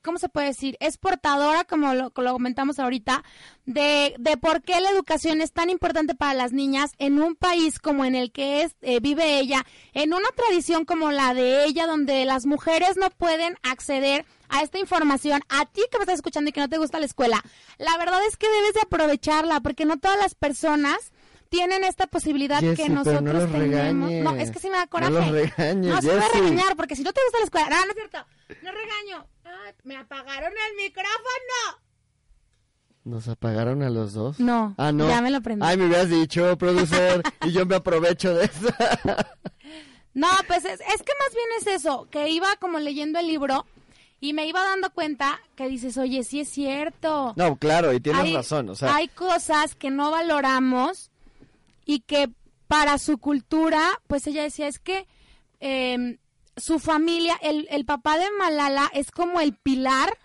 [0.00, 0.76] ¿Cómo se puede decir?
[0.80, 3.24] Es portadora, como lo, lo comentamos ahorita,
[3.66, 7.78] de, de por qué la educación es tan importante para las niñas en un país
[7.78, 11.86] como en el que es, eh, vive ella, en una tradición como la de ella,
[11.86, 15.42] donde las mujeres no pueden acceder a esta información.
[15.48, 17.42] A ti que me estás escuchando y que no te gusta la escuela,
[17.78, 21.12] la verdad es que debes de aprovecharla, porque no todas las personas
[21.48, 23.94] tienen esta posibilidad Jessy, que nosotros no tenemos.
[23.94, 24.42] No, regañes.
[24.48, 25.12] es que sí me da No coraje.
[25.12, 27.68] los regañes, No, me voy a regañar, porque si no te gusta la escuela.
[27.70, 28.26] No, no es cierto.
[28.62, 29.26] No regaño.
[29.44, 31.80] Ay, me apagaron el micrófono.
[33.04, 34.38] ¿Nos apagaron a los dos?
[34.38, 35.08] No, Ah, no.
[35.08, 35.64] ya me lo prendí.
[35.64, 38.68] Ay, me hubieras dicho, producer, y yo me aprovecho de eso.
[40.12, 43.64] No, pues es, es que más bien es eso, que iba como leyendo el libro
[44.20, 47.32] y me iba dando cuenta que dices, oye, sí es cierto.
[47.36, 51.10] no, claro, y tienes Hay- razón, o sea, Hay cosas que no valoramos
[51.86, 52.28] y que
[52.66, 55.06] para su cultura, pues ella decía, es que
[55.60, 56.18] eh,
[56.56, 60.16] su familia, el, el papá de Malala es como el pilar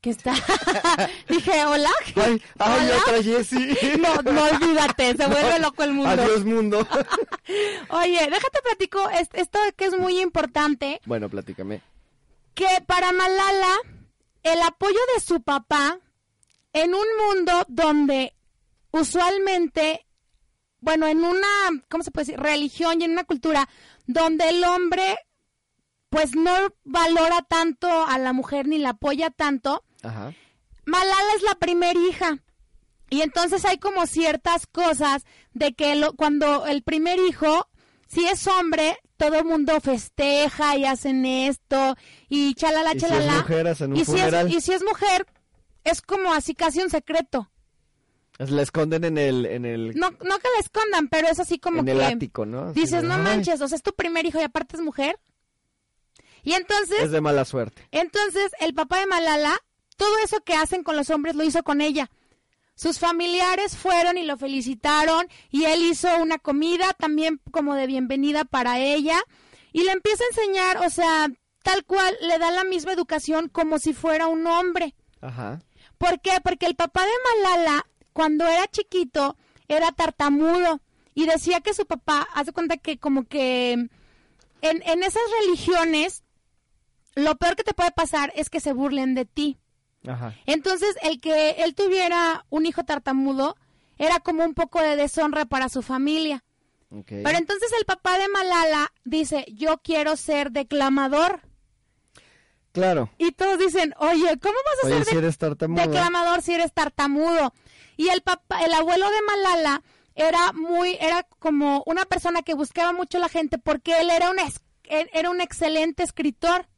[0.00, 0.32] que está...
[1.28, 1.90] Dije, hola.
[2.14, 2.96] ay, ay, ¿Hola?
[3.02, 3.76] otra Jessie.
[3.98, 6.10] No, no olvídate, se vuelve loco el mundo.
[6.10, 6.86] Adiós, mundo.
[7.90, 11.80] Oye, déjate platico es- esto que es muy importante, bueno, platícame.
[12.58, 13.72] Que para Malala
[14.42, 15.98] el apoyo de su papá
[16.72, 18.34] en un mundo donde
[18.90, 20.06] usualmente,
[20.80, 21.46] bueno, en una,
[21.88, 22.40] ¿cómo se puede decir?
[22.40, 23.68] Religión y en una cultura
[24.06, 25.18] donde el hombre
[26.10, 26.52] pues no
[26.84, 30.32] valora tanto a la mujer ni la apoya tanto, Ajá.
[30.86, 32.38] Malala es la primera hija.
[33.10, 37.68] Y entonces hay como ciertas cosas de que lo- cuando el primer hijo,
[38.08, 41.96] si es hombre, todo mundo festeja y hacen esto
[42.30, 43.32] y chalala, Y si es chalala.
[43.40, 45.26] mujer, hacen un y, si es, y si es mujer,
[45.84, 47.50] es como así casi un secreto.
[48.38, 51.80] La esconden en el, en el, No, no que la escondan, pero es así como
[51.80, 52.68] en que el ático, ¿no?
[52.70, 54.82] Así dices, de, no "Ay, manches, o sea, es tu primer hijo y aparte es
[54.82, 55.18] mujer.
[56.44, 57.82] Y entonces, Es de mala suerte.
[57.90, 59.58] entonces, el papá de Malala,
[59.96, 62.10] todo eso que hacen con los hombres lo hizo con ella.
[62.78, 68.44] Sus familiares fueron y lo felicitaron y él hizo una comida también como de bienvenida
[68.44, 69.20] para ella
[69.72, 71.26] y le empieza a enseñar, o sea,
[71.64, 74.94] tal cual le da la misma educación como si fuera un hombre.
[75.20, 75.60] Ajá.
[75.98, 76.38] ¿Por qué?
[76.40, 77.10] Porque el papá de
[77.44, 79.36] Malala, cuando era chiquito,
[79.66, 80.80] era tartamudo
[81.14, 83.90] y decía que su papá, hace cuenta que como que en,
[84.62, 86.22] en esas religiones,
[87.16, 89.58] lo peor que te puede pasar es que se burlen de ti.
[90.06, 90.34] Ajá.
[90.46, 93.56] Entonces, el que él tuviera un hijo tartamudo
[93.98, 96.44] era como un poco de deshonra para su familia.
[96.88, 101.42] Pero entonces el papá de Malala dice, yo quiero ser declamador.
[102.72, 103.10] Claro.
[103.18, 107.52] Y todos dicen, oye, ¿cómo vas a Oye, ser si eres declamador si eres tartamudo?
[107.96, 109.82] Y el papá, el abuelo de Malala
[110.14, 114.30] era muy, era como una persona que buscaba mucho a la gente porque él era
[114.30, 114.36] un,
[114.84, 116.68] era un excelente escritor.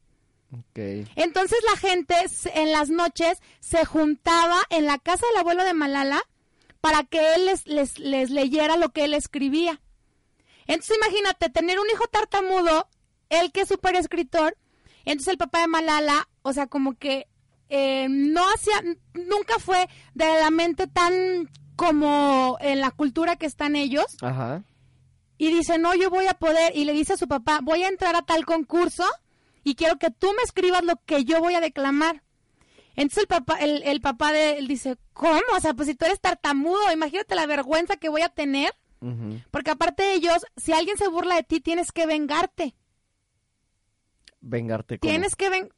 [1.15, 2.15] Entonces la gente
[2.53, 6.21] en las noches se juntaba en la casa del abuelo de Malala
[6.81, 9.81] para que él les, les, les leyera lo que él escribía.
[10.67, 12.87] Entonces imagínate tener un hijo tartamudo,
[13.29, 14.57] él que es súper escritor,
[15.05, 17.27] entonces el papá de Malala, o sea, como que
[17.69, 18.81] eh, no hacía,
[19.13, 24.63] nunca fue de la mente tan como en la cultura que están ellos, Ajá.
[25.37, 27.87] y dice, no, yo voy a poder, y le dice a su papá, voy a
[27.87, 29.05] entrar a tal concurso
[29.63, 32.23] y quiero que tú me escribas lo que yo voy a declamar.
[32.95, 35.39] Entonces el papá, el, el papá de él dice, ¿cómo?
[35.55, 38.73] O sea, pues si tú eres tartamudo, imagínate la vergüenza que voy a tener,
[39.49, 42.75] porque aparte de ellos, si alguien se burla de ti, tienes que vengarte.
[44.41, 45.09] Vengarte como.
[45.09, 45.69] Tienes que ven,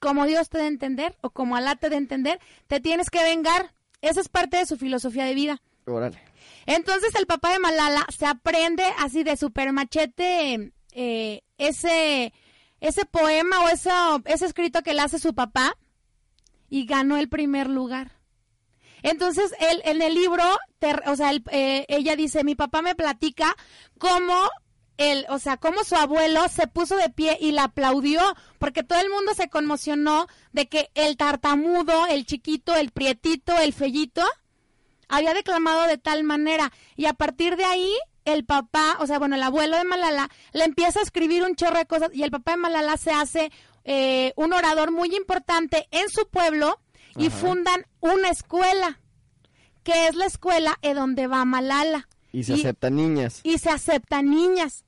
[0.00, 3.72] como Dios te dé entender, o como Alá te dé entender, te tienes que vengar.
[4.00, 5.62] Esa es parte de su filosofía de vida.
[5.86, 6.20] Órale.
[6.66, 12.32] Entonces el papá de Malala se aprende así de super machete eh, ese,
[12.80, 15.76] ese poema o eso, ese escrito que le hace su papá
[16.68, 18.12] y ganó el primer lugar.
[19.02, 20.42] Entonces él en el libro,
[21.06, 23.54] o sea, él, eh, ella dice, mi papá me platica
[23.98, 24.50] cómo
[24.96, 28.20] el, o sea, cómo su abuelo se puso de pie y la aplaudió,
[28.58, 33.72] porque todo el mundo se conmocionó de que el tartamudo, el chiquito, el prietito, el
[33.72, 34.24] fellito,
[35.08, 37.94] había declamado de tal manera y a partir de ahí
[38.26, 41.78] el papá, o sea, bueno, el abuelo de Malala le empieza a escribir un chorro
[41.78, 43.50] de cosas y el papá de Malala se hace
[43.84, 46.78] eh, un orador muy importante en su pueblo
[47.16, 47.36] y Ajá.
[47.36, 49.00] fundan una escuela,
[49.82, 52.08] que es la escuela en donde va Malala.
[52.32, 53.40] Y se aceptan niñas.
[53.44, 54.84] Y se aceptan niñas.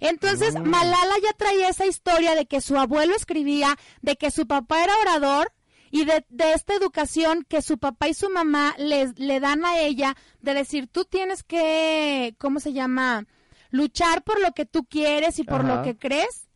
[0.00, 0.68] Entonces, Mm.
[0.68, 4.96] Malala ya traía esa historia de que su abuelo escribía, de que su papá era
[5.00, 5.52] orador
[6.00, 9.78] y de, de esta educación que su papá y su mamá les, le dan a
[9.78, 13.26] ella de decir, tú tienes que, ¿cómo se llama?
[13.70, 15.76] Luchar por lo que tú quieres y por Ajá.
[15.76, 16.48] lo que crees.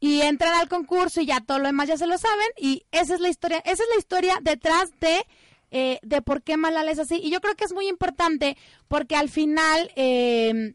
[0.00, 2.48] Y entran al concurso y ya todo lo demás ya se lo saben.
[2.58, 5.24] Y esa es la historia, esa es la historia detrás de,
[5.70, 7.20] eh, de por qué Malala es así.
[7.22, 8.56] Y yo creo que es muy importante
[8.88, 10.74] porque al final eh,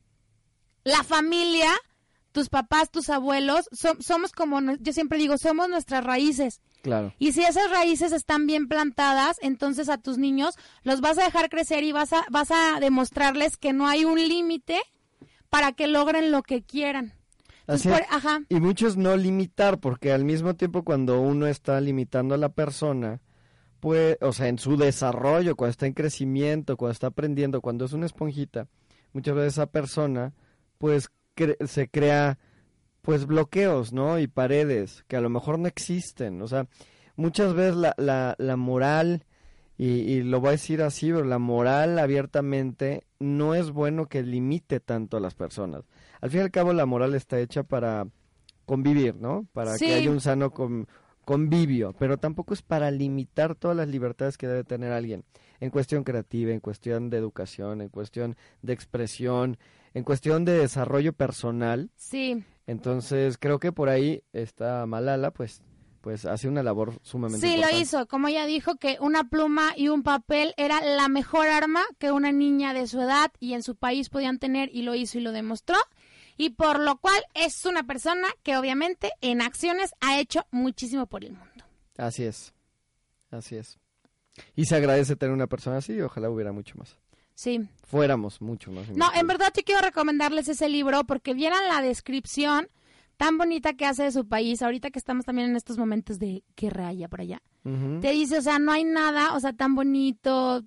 [0.86, 1.72] la familia,
[2.32, 6.62] tus papás, tus abuelos, som- somos como, yo siempre digo, somos nuestras raíces.
[6.88, 7.14] Claro.
[7.20, 11.50] Y si esas raíces están bien plantadas, entonces a tus niños los vas a dejar
[11.50, 14.80] crecer y vas a, vas a demostrarles que no hay un límite
[15.50, 17.14] para que logren lo que quieran.
[17.68, 18.40] Así Entonces, por- ajá.
[18.48, 23.20] Y muchos no limitar, porque al mismo tiempo cuando uno está limitando a la persona,
[23.82, 27.92] pues, o sea, en su desarrollo, cuando está en crecimiento, cuando está aprendiendo, cuando es
[27.92, 28.68] una esponjita,
[29.12, 30.34] muchas veces esa persona,
[30.78, 32.40] pues, cre- se crea,
[33.08, 34.20] pues, bloqueos, ¿no?
[34.20, 36.42] Y paredes que a lo mejor no existen.
[36.42, 36.68] O sea,
[37.16, 39.24] muchas veces la, la, la moral,
[39.78, 44.24] y, y lo voy a decir así, pero la moral abiertamente no es bueno que
[44.24, 45.86] limite tanto a las personas.
[46.20, 48.08] Al fin y al cabo la moral está hecha para
[48.66, 49.48] convivir, ¿no?
[49.54, 49.86] Para Sí.
[49.86, 50.86] que haya un sano con-
[51.24, 55.24] convivio, pero tampoco es para limitar todas las libertades que debe tener alguien
[55.62, 59.58] en cuestión creativa, en cuestión de educación, en cuestión de expresión,
[59.94, 61.90] en cuestión de desarrollo personal.
[61.96, 62.44] Sí.
[62.68, 65.62] Entonces, creo que por ahí está Malala, pues
[66.02, 67.82] pues hace una labor sumamente Sí, lo importante.
[67.82, 68.08] hizo.
[68.08, 72.32] Como ella dijo que una pluma y un papel era la mejor arma que una
[72.32, 75.34] niña de su edad y en su país podían tener y lo hizo y lo
[75.34, 75.76] demostró.
[76.38, 81.26] Y por lo cual es una persona que obviamente en acciones ha hecho muchísimo por
[81.26, 81.66] el mundo.
[81.98, 82.54] Así es.
[83.30, 83.78] Así es.
[84.56, 86.96] Y se agradece tener una persona así, y ojalá hubiera mucho más.
[87.38, 87.70] Sí.
[87.84, 88.90] Fuéramos mucho más.
[88.90, 92.68] No, en verdad sí quiero recomendarles ese libro porque vieran la descripción
[93.16, 96.44] tan bonita que hace de su país, ahorita que estamos también en estos momentos de
[96.56, 97.42] guerra allá por allá.
[98.02, 100.64] Te dice, o sea, no hay nada, o sea, tan bonito,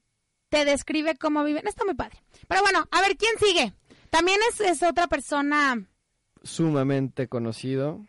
[0.48, 2.22] te describe cómo viven, está muy padre.
[2.46, 3.72] Pero bueno, a ver, ¿quién sigue?
[4.10, 5.82] También es, es otra persona,
[6.42, 8.04] Sumamente conocido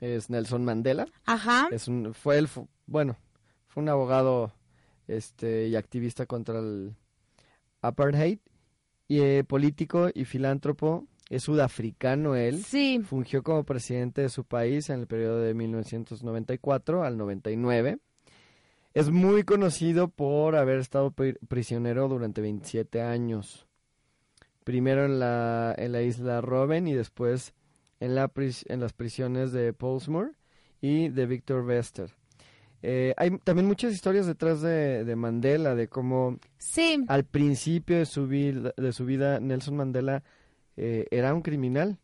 [0.00, 1.06] es Nelson Mandela.
[1.24, 3.16] ajá, Es un, fue el, fu- bueno,
[3.68, 4.52] fue un abogado
[5.08, 6.94] este y activista contra el
[7.82, 8.38] apartheid
[9.08, 11.06] y eh, político y filántropo.
[11.28, 12.62] Es sudafricano él.
[12.62, 17.98] sí, Fungió como presidente de su país en el periodo de 1994 al 99.
[18.94, 23.66] Es muy conocido por haber estado pri- prisionero durante 27 años.
[24.64, 27.54] Primero en la, en la isla Robben y después
[28.00, 30.34] en, la pris- en las prisiones de Portsmouth
[30.82, 32.14] y de Victor Vester.
[32.82, 38.06] Eh, hay también muchas historias detrás de, de Mandela, de cómo sí, al principio de
[38.06, 40.24] su vida, de su vida Nelson Mandela
[40.76, 41.98] eh, era un criminal.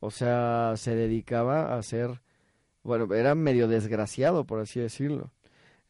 [0.00, 2.22] O sea, se dedicaba a ser,
[2.84, 5.32] bueno, era medio desgraciado, por así decirlo.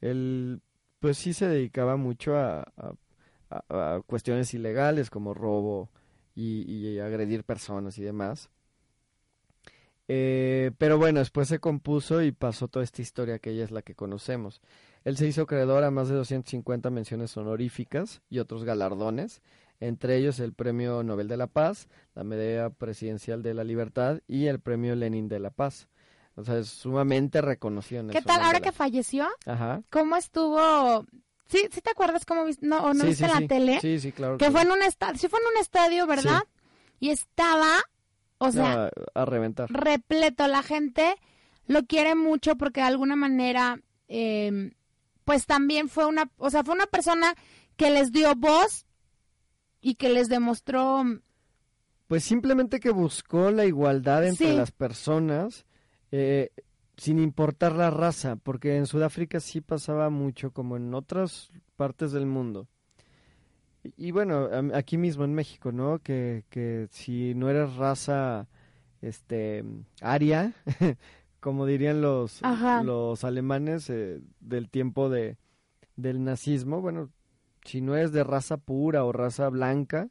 [0.01, 0.63] Él,
[1.01, 2.95] pues sí se dedicaba mucho a, a-
[3.51, 5.91] a- a cuestiones ilegales como robo
[6.35, 8.51] y, y agredir personas y demás.
[10.13, 13.83] Eh, pero bueno, después se compuso y pasó toda esta historia que ella es la
[13.83, 14.61] que conocemos.
[15.05, 19.41] Él se hizo acreedor a más de 250 menciones honoríficas y otros galardones,
[19.79, 21.87] entre ellos el Premio Nobel de la Paz,
[22.17, 25.87] la Medalla Presidencial de la Libertad y el Premio Lenin de la Paz.
[26.35, 28.03] O sea, es sumamente reconocido.
[28.03, 29.29] ¿Qué Nelson tal ahora que falleció?
[29.47, 29.81] Ajá.
[29.91, 31.07] ¿Cómo estuvo?
[31.47, 32.67] ¿Sí, sí te acuerdas cómo viste?
[32.67, 33.81] No, ¿o no Sí, viste sí, en la tele?
[33.81, 34.39] Sí, sí, claro.
[34.39, 36.43] Que que fue en un estadio, sí fue en un estadio, ¿verdad?
[36.99, 37.69] Y estaba,
[38.43, 38.81] o sea, No,
[39.15, 39.71] a, a reventar.
[39.71, 40.47] repleto.
[40.49, 41.15] La gente
[41.67, 44.73] lo quiere mucho porque de alguna manera, eh,
[45.25, 47.35] pues también fue una, o sea, fue una persona
[47.77, 48.87] que les dio voz
[49.81, 51.05] y que les demostró,
[52.09, 54.57] Pues simplemente que buscó la igualdad entre Sí.
[54.57, 55.65] las personas,
[56.11, 56.51] eh,
[56.97, 62.27] sin importar la raza, porque en Sudáfrica sí pasaba mucho, como en otras partes del
[62.27, 62.67] mundo.
[63.97, 66.01] Y, bueno, aquí mismo en México, ¿no?
[66.01, 68.47] Que, que si no eres raza,
[69.01, 69.65] este,
[70.03, 70.55] aria,
[71.41, 72.83] como dirían los, Ajá.
[72.83, 75.39] los alemanes eh, del tiempo de,
[75.97, 77.11] del nazismo, bueno,
[77.65, 80.09] si no eres de raza pura o raza blanca,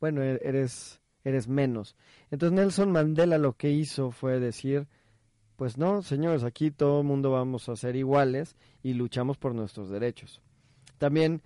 [0.00, 1.96] bueno, e- eres, eres menos.
[2.30, 4.86] Entonces Nelson Mandela lo que hizo fue decir,
[5.56, 9.90] pues no, señores, aquí todo el mundo vamos a ser iguales y luchamos por nuestros
[9.90, 10.40] derechos.
[10.98, 11.42] También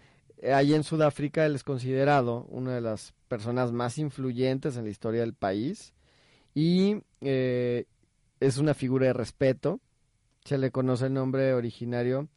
[0.52, 5.20] ahí en Sudáfrica él es considerado una de las personas más influyentes en la historia
[5.20, 5.94] del país
[6.54, 7.86] y eh,
[8.40, 9.80] es una figura de respeto.
[10.44, 12.28] Se le conoce el nombre originario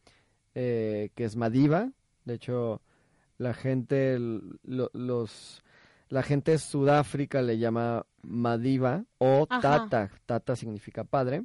[0.55, 1.91] eh, que es Madiba.
[2.26, 2.82] De hecho,
[3.38, 5.62] la gente, lo- los,
[6.10, 9.62] la gente de Sudáfrica le llama Madiba o Ajá.
[9.89, 10.12] Tata.
[10.26, 11.43] Tata significa padre.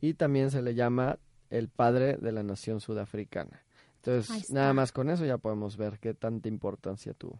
[0.00, 1.18] Y también se le llama
[1.50, 3.62] el padre de la nación sudafricana.
[4.02, 7.38] Entonces, nada más con eso ya podemos ver qué tanta importancia tuvo.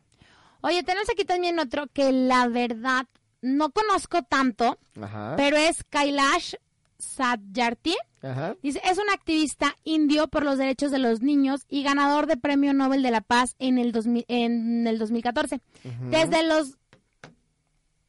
[0.60, 3.06] oye, tenemos aquí también otro que la verdad
[3.42, 5.34] no conozco tanto, Ajá.
[5.36, 6.54] pero es Kailash
[6.98, 7.96] Satyarthi.
[8.22, 8.54] Ajá.
[8.62, 12.74] Dice, es un activista indio por los derechos de los niños y ganador de Premio
[12.74, 15.62] Nobel de la Paz en el, 2000 en el 2014.
[15.84, 16.10] Ujú.
[16.10, 16.76] Desde los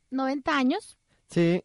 [0.10, 0.98] 90 años,
[1.30, 1.64] Sí,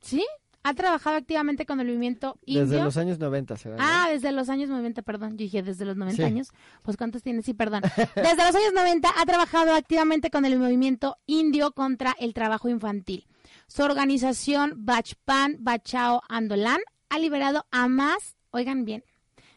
[0.00, 0.24] ¿sí?
[0.66, 2.62] Ha trabajado activamente con el movimiento indio.
[2.66, 3.76] desde los años 90 será.
[3.76, 3.82] ¿no?
[3.86, 5.32] Ah, desde los años 90, perdón.
[5.32, 6.22] Yo dije desde los 90 Sí.
[6.22, 6.48] años.
[6.82, 7.42] Pues ¿cuántos tiene?
[7.42, 7.82] Sí, perdón.
[8.16, 13.26] Desde los años 90 ha trabajado activamente con el movimiento indio contra el trabajo infantil.
[13.66, 19.04] Su organización Bachpan Bachao Andolan ha liberado a más, oigan bien,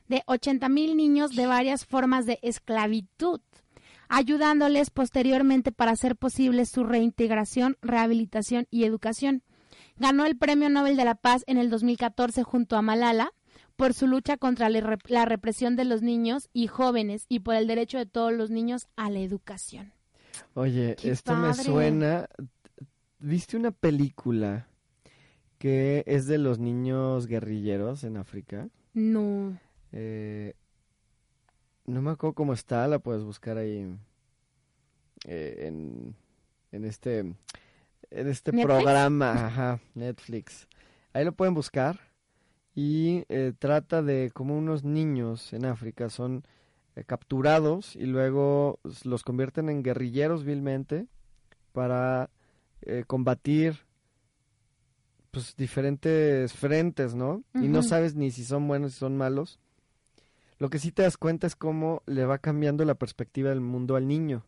[0.09, 3.39] de 80 mil niños de varias formas de esclavitud,
[4.09, 9.43] ayudándoles posteriormente para hacer posible su reintegración, rehabilitación y educación.
[9.99, 13.31] Ganó el Premio Nobel de la Paz en el 2014 junto a Malala
[13.75, 17.55] por su lucha contra la rep- la represión de los niños y jóvenes y por
[17.55, 19.93] el derecho de todos los niños a la educación.
[20.53, 22.27] Oye, Qué esto me suena.
[23.19, 24.67] ¿Viste una película
[25.57, 28.69] que es de los niños guerrilleros en África?
[28.93, 29.57] No.
[29.91, 30.53] Eh,
[31.85, 33.87] no me acuerdo cómo está, la puedes buscar ahí
[35.25, 36.15] eh, en,
[36.71, 37.33] en este
[38.11, 38.65] en este ¿Netflix?
[38.75, 40.67] programa, ajá, Netflix.
[41.13, 41.99] Ahí lo pueden buscar
[42.75, 46.43] y eh, trata de cómo unos niños en África son
[46.95, 51.07] eh, capturados y luego los convierten en guerrilleros vilmente
[51.71, 52.29] para
[52.81, 53.79] eh, combatir
[55.31, 57.43] pues diferentes frentes, ¿no?
[57.53, 59.59] Y no sabes ni si son buenos, si son malos.
[60.57, 63.95] Lo que sí te das cuenta es cómo le va cambiando la perspectiva del mundo
[63.95, 64.43] al niño.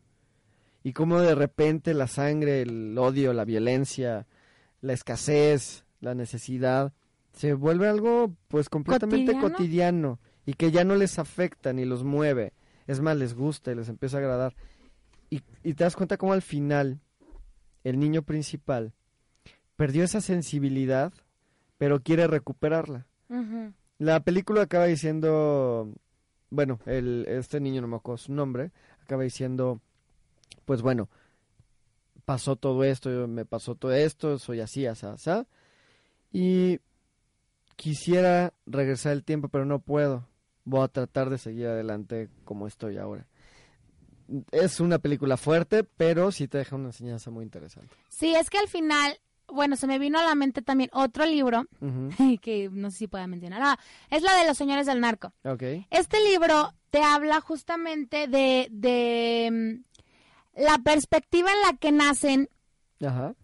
[0.82, 4.26] Y cómo de repente la sangre, el odio, la violencia,
[4.80, 6.92] la escasez, la necesidad,
[7.32, 9.56] se vuelve algo pues completamente ¿Cotidiano?
[9.56, 12.54] cotidiano y que ya no les afecta ni los mueve.
[12.86, 14.54] Es más, les gusta y les empieza a agradar.
[15.28, 17.00] Y, y te das cuenta cómo al final
[17.84, 18.92] el niño principal
[19.76, 21.12] perdió esa sensibilidad,
[21.78, 23.06] pero quiere recuperarla.
[23.98, 25.92] La película acaba diciendo,
[26.50, 28.72] bueno, el, este niño no me acuerdo su nombre,
[29.02, 29.80] acaba diciendo,
[30.64, 31.08] pues bueno,
[32.24, 35.30] pasó todo esto, me pasó todo esto, soy así, así, así,
[36.32, 36.80] y
[37.76, 40.26] quisiera regresar el tiempo, pero no puedo.
[40.64, 43.26] Voy a tratar de seguir adelante como estoy ahora.
[44.52, 47.96] Es una película fuerte, pero sí te deja una enseñanza muy interesante.
[48.08, 51.64] Sí, es que al final, bueno, se me vino a la mente también otro libro
[52.42, 53.62] que no sé si pueda mencionar.
[53.62, 53.78] Ah,
[54.10, 55.32] es la de los señores del narco.
[55.44, 55.62] Ok.
[55.90, 59.89] Este libro te habla justamente de, de mm,
[60.54, 62.48] la perspectiva en la que nacen
[63.04, 63.34] Ajá.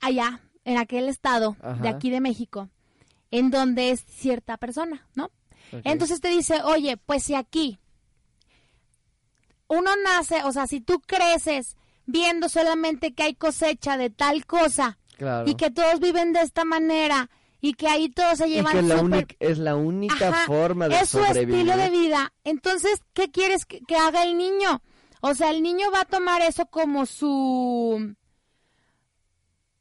[0.00, 1.82] allá, en aquel estado Ajá.
[1.82, 2.68] de aquí de México,
[3.30, 5.30] en donde es cierta persona, ¿no?
[5.84, 7.78] Entonces te dice, oye, pues si aquí
[9.68, 14.98] uno nace, o sea, si tú creces viendo solamente que hay cosecha de tal cosa
[15.16, 15.48] Claro.
[15.48, 18.82] y que todos viven de esta manera y que ahí todos se Y llevan que
[18.82, 21.54] la súper- única- es la única Ajá, forma de es su sobrevivir.
[21.68, 22.32] estilo de vida.
[22.44, 24.82] Entonces, ¿qué quieres que, que haga el niño?
[25.26, 28.14] O sea, el niño va a tomar eso como su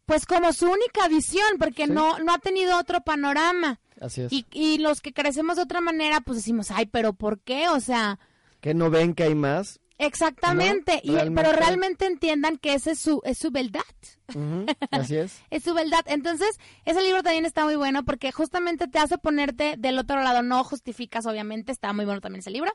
[0.05, 1.91] pues como su única visión, porque Sí.
[1.91, 3.79] no no ha tenido otro panorama.
[3.99, 4.31] Así es.
[4.33, 7.67] Y, y los que crecemos de otra manera, pues decimos, ay, pero ¿por qué?
[7.69, 8.19] O sea,
[8.61, 9.79] Que no ven que hay más.
[10.05, 11.01] Exactamente.
[11.03, 11.29] No, y.
[11.31, 13.81] Pero realmente entiendan que ese es su, es su verdad.
[14.91, 15.41] Así es.
[15.49, 16.01] Es su verdad.
[16.07, 16.49] Entonces,
[16.85, 20.41] ese libro también está muy bueno porque justamente te hace ponerte del otro lado.
[20.43, 22.71] No justificas, obviamente, está muy bueno también ese libro,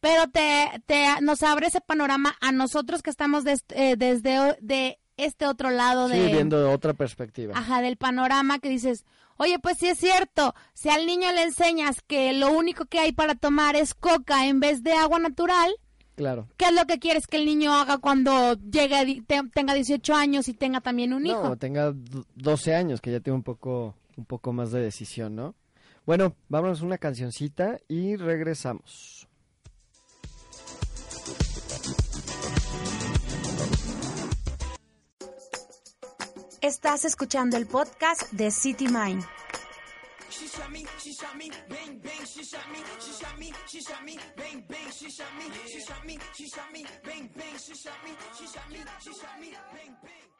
[0.00, 4.98] pero te, te nos abre ese panorama a nosotros que estamos des- eh, desde de
[5.16, 7.56] este otro lado Sí, de, viendo de otra perspectiva.
[7.56, 9.04] ajá, del panorama que dices,
[9.36, 13.12] oye, pues sí es cierto, si al niño le enseñas que lo único que hay
[13.12, 15.72] para tomar es coca en vez de agua natural,
[16.14, 16.46] Claro.
[16.56, 20.46] ¿qué es lo que quieres que el niño haga cuando llegue, te- tenga 18 años
[20.48, 21.42] y tenga también un hijo?
[21.42, 25.34] No, tenga d- 12 años, que ya tiene un poco, un poco más de decisión,
[25.34, 25.54] ¿no?
[26.04, 29.26] Bueno, vámonos a una cancioncita y regresamos.
[36.60, 39.24] Estás escuchando el podcast de City Mind.
[40.32, 43.80] She shot me, she shot me, bang bang, she shot me, she shot me, she
[43.82, 47.56] shot me, bang bang, she shot me, she shot me, she shot me, bang bang,
[47.58, 50.32] she shot me, she shot me, she shot me, bang bang.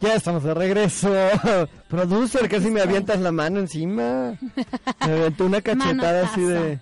[0.00, 1.10] Ya estamos de regreso.
[1.88, 4.36] Producer, casi me avientas la mano encima.
[5.06, 6.80] Me aventó una cachetada así de...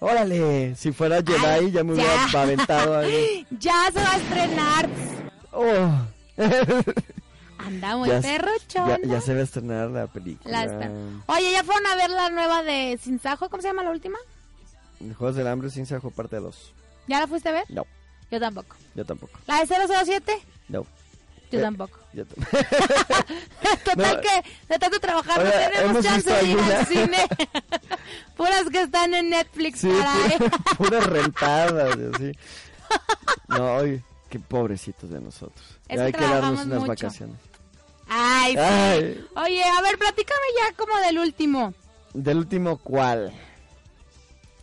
[0.00, 3.46] Órale, si fuera Jedi Ay, ya me hubiera aventado ahí.
[3.58, 4.88] Ya se va a estrenar.
[5.52, 5.90] Oh.
[7.66, 8.88] Anda muy ya, perrochón.
[8.88, 10.66] ya, ya se va a estrenar la película.
[10.66, 10.90] La
[11.26, 13.48] Oye, ¿ya fueron a ver la nueva de Sin Sajo?
[13.48, 14.18] ¿Cómo se llama la última?
[15.18, 16.72] Juegos del Hambre sin sajo parte 2.
[17.08, 17.64] ¿Ya la fuiste a ver?
[17.68, 17.84] No,
[18.30, 18.76] Yo tampoco.
[18.94, 19.38] yo tampoco.
[19.48, 20.32] ¿La de 007?
[20.68, 20.86] No,
[21.50, 21.98] Yo Eh, tampoco.
[22.12, 22.24] yo
[23.84, 24.20] Total No.
[24.20, 27.18] que de tanto trabajar no Oiga, tenemos ¿hemos chance de ir visto al cine.
[28.36, 32.38] Puras que están en Netflix Sí, para pura- puras rentadas, y así.
[33.48, 35.64] No, oye, qué pobrecitos de nosotros.
[35.88, 36.86] Es Ya que hay que darnos unas mucho.
[36.86, 37.36] vacaciones.
[38.14, 38.56] Ay.
[38.56, 39.24] Ay.
[39.36, 41.72] Oye, a ver, platícame ya como del último.
[42.14, 43.32] ¿Del último cuál?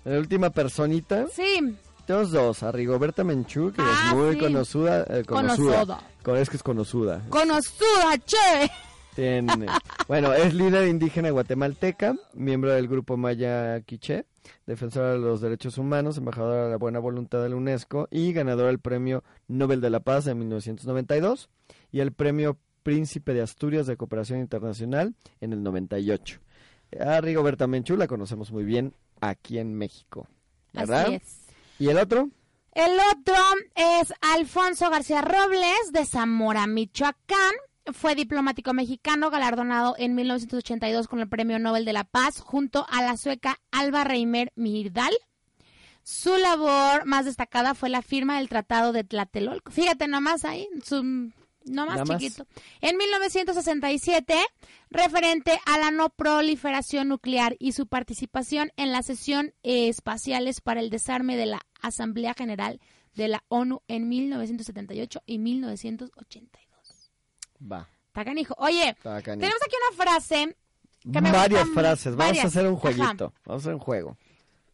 [0.06, 1.26] ¿De la última personita?
[1.34, 1.76] Sí,
[2.06, 4.40] Tenemos dos, a Rigoberta Menchú, que Ah, es muy sí.
[4.40, 5.02] conocida.
[5.10, 5.66] eh, conocida.
[5.86, 6.00] Conocido.
[6.24, 7.22] Con- Es que es conocida.
[7.30, 8.72] conocida, che.
[9.16, 9.68] Tiene-
[10.08, 14.26] bueno, es líder indígena guatemalteca, miembro del grupo Maya Quiché,
[14.66, 18.68] defensora de los derechos humanos, embajadora de la buena voluntad de la UNESCO y ganadora
[18.70, 21.50] del Premio Nobel de la Paz en 1992
[21.92, 26.40] y el Premio Príncipe de Asturias de Cooperación Internacional en el 98.
[27.00, 30.28] A Rigoberta Menchú la conocemos muy bien aquí en México,
[30.74, 31.06] ¿verdad?
[31.06, 31.40] Así es.
[31.78, 32.30] ¿Y el otro?
[32.74, 33.36] El otro
[33.76, 37.54] es Alfonso García Robles de Zamora, Michoacán.
[37.94, 43.02] Fue diplomático mexicano galardonado en 1982 con el Premio Nobel de la Paz junto a
[43.02, 45.14] la sueca Alba Reimer Mirdal.
[46.04, 49.72] Su labor más destacada fue la firma del Tratado de Tlatelolco.
[49.72, 51.32] Fíjate nomás ahí, su,
[51.66, 52.20] Nada más.
[52.20, 52.48] chiquito.
[52.82, 54.36] En 1967,
[54.90, 60.80] referente a la no proliferación nuclear y su participación en la sesión eh, espaciales para
[60.80, 62.80] el desarme de la Asamblea General
[63.16, 67.12] de la ONU en 1978 y 1982.
[67.72, 67.88] Va.
[68.08, 68.56] Está canijo.
[68.58, 70.56] Oye, tenemos aquí una frase
[71.02, 72.82] que me Varias gusta frases, vamos a hacer un Ajá.
[72.82, 74.18] jueguito, vamos a hacer un juego.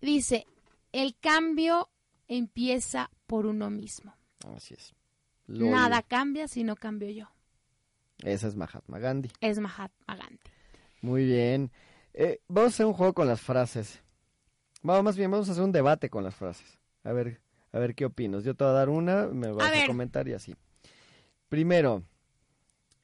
[0.01, 0.47] Dice,
[0.91, 1.89] el cambio
[2.27, 4.15] empieza por uno mismo.
[4.55, 4.93] Así es.
[5.47, 7.27] Nada cambia si no cambio yo.
[8.23, 9.29] Esa es Mahatma Gandhi.
[9.41, 10.39] Es Mahatma Gandhi.
[11.01, 11.71] Muy bien.
[12.13, 14.01] Eh, vamos a hacer un juego con las frases.
[14.81, 16.79] Vamos, más bien, vamos a hacer un debate con las frases.
[17.03, 17.41] A ver,
[17.71, 18.43] a ver qué opinas.
[18.43, 20.55] Yo te voy a dar una, me vas a, comentar y así.
[21.49, 22.03] Primero,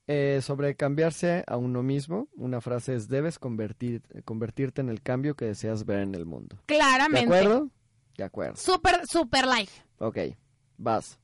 [0.07, 2.27] eh, sobre cambiarse a uno mismo.
[2.35, 6.57] Una frase es, debes convertir, convertirte en el cambio que deseas ver en el mundo.
[6.67, 7.25] ¿De Claramente.
[7.25, 7.69] acuerdo?
[8.17, 8.55] De acuerdo.
[8.55, 9.71] Súper, súper like.
[9.99, 10.17] Ok,
[10.77, 11.19] vas.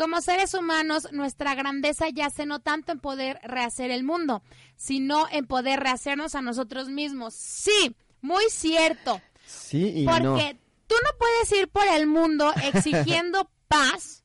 [0.00, 4.42] Como seres humanos, nuestra grandeza yace no tanto en poder rehacer el mundo,
[4.74, 7.34] sino en poder rehacernos a nosotros mismos.
[7.34, 9.20] Sí, muy cierto.
[9.44, 10.22] Sí y Porque
[10.54, 10.60] no.
[10.86, 14.24] tú no puedes ir por el mundo exigiendo paz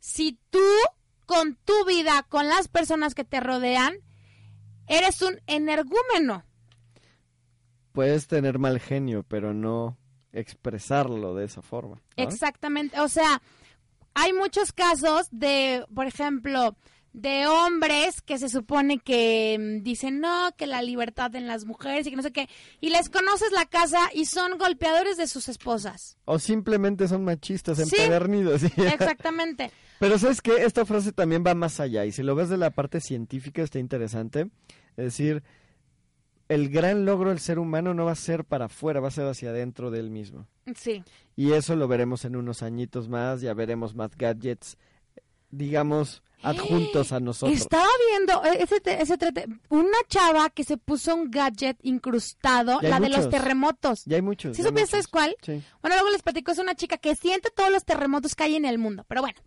[0.00, 0.64] si tú,
[1.26, 3.94] con tu vida, con las personas que te rodean,
[4.86, 6.46] eres un energúmeno.
[7.92, 9.98] Puedes tener mal genio, pero no
[10.32, 11.96] expresarlo de esa forma.
[11.96, 12.24] ¿no?
[12.24, 12.98] Exactamente.
[13.00, 13.42] O sea,
[14.20, 16.76] hay muchos casos de, por ejemplo,
[17.12, 22.04] de hombres que se supone que mm, dicen no, que la libertad en las mujeres
[22.04, 22.48] y que no sé qué,
[22.80, 26.18] y les conoces la casa y son golpeadores de sus esposas.
[26.24, 28.62] O simplemente son machistas empedernidos.
[28.62, 28.72] ¿sí?
[28.76, 29.70] Exactamente.
[30.00, 32.70] Pero sabes que esta frase también va más allá y si lo ves de la
[32.70, 34.50] parte científica está interesante.
[34.96, 35.44] Es decir,
[36.48, 39.26] el gran logro del ser humano no va a ser para afuera, va a ser
[39.26, 40.46] hacia adentro de él mismo.
[40.74, 41.04] Sí.
[41.36, 44.76] Y eso lo veremos en unos añitos más, ya veremos más gadgets,
[45.50, 47.58] digamos, adjuntos a nosotros.
[47.58, 49.18] Estaba viendo eh, ese, ese
[49.68, 54.04] una chava que se puso un gadget incrustado, la de los terremotos.
[54.06, 54.56] Ya hay muchos.
[54.56, 55.36] ¿Sí supiste cuál?
[55.42, 55.62] Sí.
[55.82, 58.64] Bueno, luego les platico, es una chica que siente todos los terremotos que hay en
[58.64, 59.04] el mundo.
[59.08, 59.38] Pero bueno,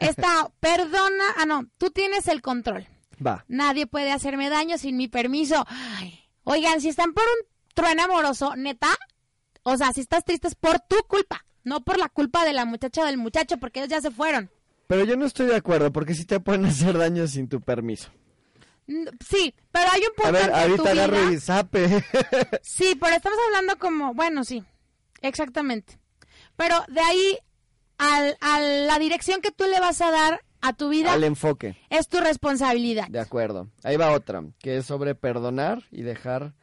[0.00, 2.86] esta, perdona, ah no, tú tienes el control.
[3.24, 3.44] Va.
[3.48, 5.64] Nadie puede hacerme daño sin mi permiso.
[5.68, 6.20] Ay,
[6.52, 8.88] Oigan, si están por un trueno amoroso, neta,
[9.62, 12.64] o sea, si estás triste es por tu culpa, no por la culpa de la
[12.64, 14.50] muchacha o del muchacho, porque ellos ya se fueron.
[14.88, 18.10] Pero yo no estoy de acuerdo porque si te pueden hacer daño sin tu permiso.
[18.88, 22.04] Mm, Sí, pero hay un punto A ver, ahorita agarro y zape.
[22.62, 24.64] Sí, pero estamos hablando como, bueno, sí,
[25.22, 26.00] exactamente.
[26.56, 27.38] Pero de ahí
[27.98, 31.76] al- a la dirección que tú le vas a dar a tu vida Al enfoque.
[31.90, 33.08] es tu responsabilidad.
[33.08, 33.68] De acuerdo.
[33.82, 36.54] Ahí va otra, que es sobre perdonar y dejar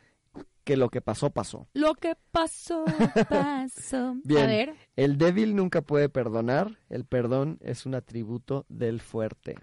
[0.64, 1.68] que lo que pasó, pasó.
[1.74, 2.84] Lo que pasó,
[3.30, 4.16] pasó.
[4.24, 4.44] Bien.
[4.44, 4.74] A ver.
[4.98, 6.78] El débil nunca puede perdonar.
[6.90, 9.56] El perdón es un atributo del fuerte.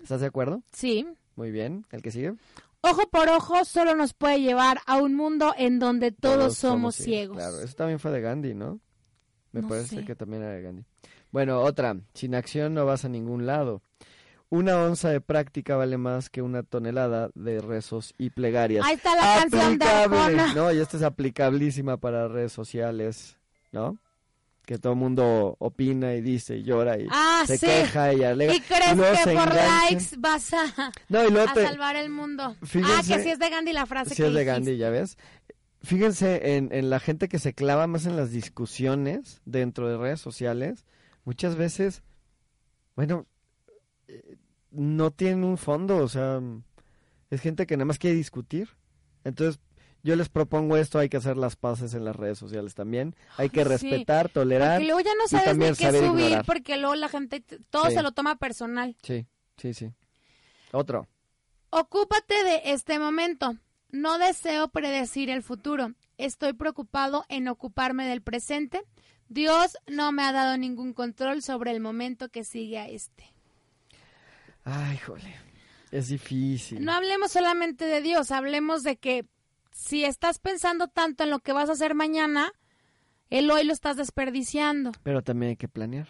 [0.00, 0.62] ¿Estás de acuerdo?
[0.72, 1.06] Sí.
[1.34, 1.84] Muy bien.
[1.90, 2.34] ¿El que sigue?
[2.82, 7.38] Ojo por ojo solo nos puede llevar a un mundo en donde todos, somos ciegos.
[7.38, 8.78] Claro, eso también fue de Gandhi, ¿no?
[9.52, 10.04] Me No parece sé.
[10.04, 10.84] que también era de Gandhi.
[11.34, 11.96] Bueno, otra.
[12.14, 13.82] Sin acción no vas a ningún lado.
[14.50, 18.86] Una onza de práctica vale más que una tonelada de rezos y plegarias.
[18.86, 20.40] Ahí está la canción de Aplicable.
[20.40, 20.54] Arjona.
[20.54, 23.36] No, y esta es aplicabilísima para redes sociales,
[23.72, 23.98] ¿no?
[24.64, 27.66] Que todo el mundo opina y dice y llora y Ah, se sí.
[27.66, 28.54] queja y alega.
[28.54, 28.92] Y crees
[29.24, 32.44] que por likes vas a, No, y luego a te- salvar el mundo.
[32.44, 34.44] ah, Fíjense- que sí es de Gandhi la frase Sí, que es de.
[34.44, 35.18] Gandhi, ya ves.
[35.82, 40.20] Fíjense en, en la gente que se clava más en las discusiones dentro de redes
[40.20, 40.84] sociales.
[41.24, 42.02] Muchas veces,
[42.96, 43.26] bueno,
[44.08, 44.36] eh,
[44.70, 46.40] no tienen un fondo, o sea,
[47.30, 48.68] es gente que nada más quiere discutir.
[49.24, 49.60] Entonces,
[50.02, 53.16] yo les propongo esto, hay que hacer las paces en las redes sociales también.
[53.38, 53.68] Hay que sí.
[53.68, 54.78] respetar, tolerar.
[54.78, 56.44] Porque luego ya no sabes ni qué subir, ignorar.
[56.44, 57.94] porque luego la gente, todo Sí.
[57.94, 58.96] se lo toma personal.
[59.02, 59.90] Sí, sí, sí.
[60.72, 61.08] Otro.
[61.70, 63.56] Ocúpate de este momento.
[63.90, 65.92] No deseo predecir el futuro.
[66.18, 68.82] Estoy preocupado en ocuparme del presente.
[69.34, 73.24] Dios no me ha dado ningún control sobre el momento que sigue a este.
[74.62, 75.34] Ay, jole.
[75.90, 76.84] Es difícil.
[76.84, 79.26] No hablemos solamente de Dios, hablemos de que
[79.72, 82.52] si estás pensando tanto en lo que vas a hacer mañana,
[83.28, 84.92] el hoy lo estás desperdiciando.
[85.02, 86.08] Pero también hay que planear.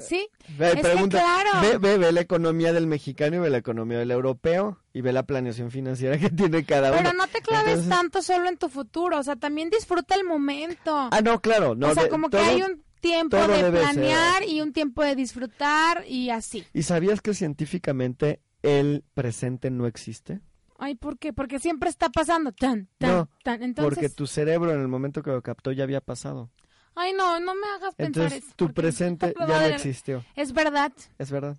[0.00, 0.28] ¿Sí?
[0.58, 1.50] Ve, Es que pregunta, claro.
[1.62, 5.12] ve, ve, ve la economía del mexicano y ve la economía del europeo y ve
[5.12, 6.98] la planeación financiera que tiene cada uno.
[7.02, 10.24] Pero no te claves Entonces- tanto solo en tu futuro, o sea, también disfruta el
[10.24, 11.08] momento.
[11.12, 11.74] Ah, no, claro.
[11.74, 13.92] No, o sea, de- como todo- que hay un tiempo todo de debe ser.
[13.94, 16.64] planear y un tiempo de disfrutar y así.
[16.74, 20.40] ¿Y sabías que científicamente el presente no existe?
[20.78, 21.32] Ay, ¿por qué?
[21.34, 22.52] Porque siempre está pasando.
[22.52, 23.62] Tan, tan, no, tan.
[23.62, 26.50] Entonces, porque tu cerebro en el momento que lo captó ya había pasado.
[26.94, 28.52] Ay, no, no me hagas pensar Entonces eso.
[28.56, 30.24] tu presente ya no existió.
[30.36, 30.92] Es verdad.
[31.18, 31.56] Es verdad.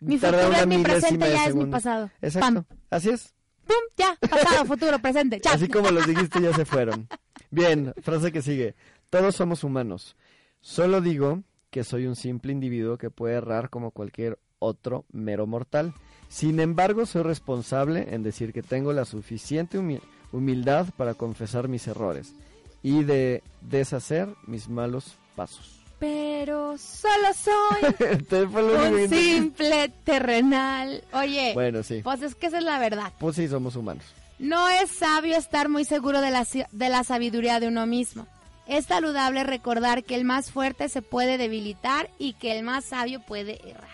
[0.00, 2.10] Mi futuro es mi presente, ya es mi pasado.
[2.20, 2.64] Exacto.
[2.64, 2.78] Pam.
[2.90, 3.34] Así es.
[3.66, 3.76] ¡Pum!
[3.96, 5.40] Ya, pasado, futuro, presente.
[5.42, 5.52] Ya.
[5.52, 7.08] Así como los dijiste, ya se fueron.
[7.50, 8.74] Bien, frase que sigue.
[9.10, 10.16] Todos somos humanos.
[10.60, 15.94] Solo digo que soy un simple individuo que puede errar como cualquier otro mero mortal.
[16.28, 20.00] Sin embargo, soy responsable en decir que tengo la suficiente humi-
[20.32, 22.34] humildad para confesar mis errores
[22.82, 25.72] y de deshacer mis malos pasos.
[25.98, 28.08] Pero solo soy
[29.02, 31.02] un simple terrenal.
[31.12, 32.00] Oye, Bueno, sí.
[32.04, 33.12] pues es que esa es la verdad.
[33.18, 34.04] Pues sí, somos humanos.
[34.38, 38.26] No es sabio estar muy seguro de la, de la sabiduría de uno mismo.
[38.66, 43.20] Es saludable recordar que el más fuerte se puede debilitar y que el más sabio
[43.20, 43.88] puede errar.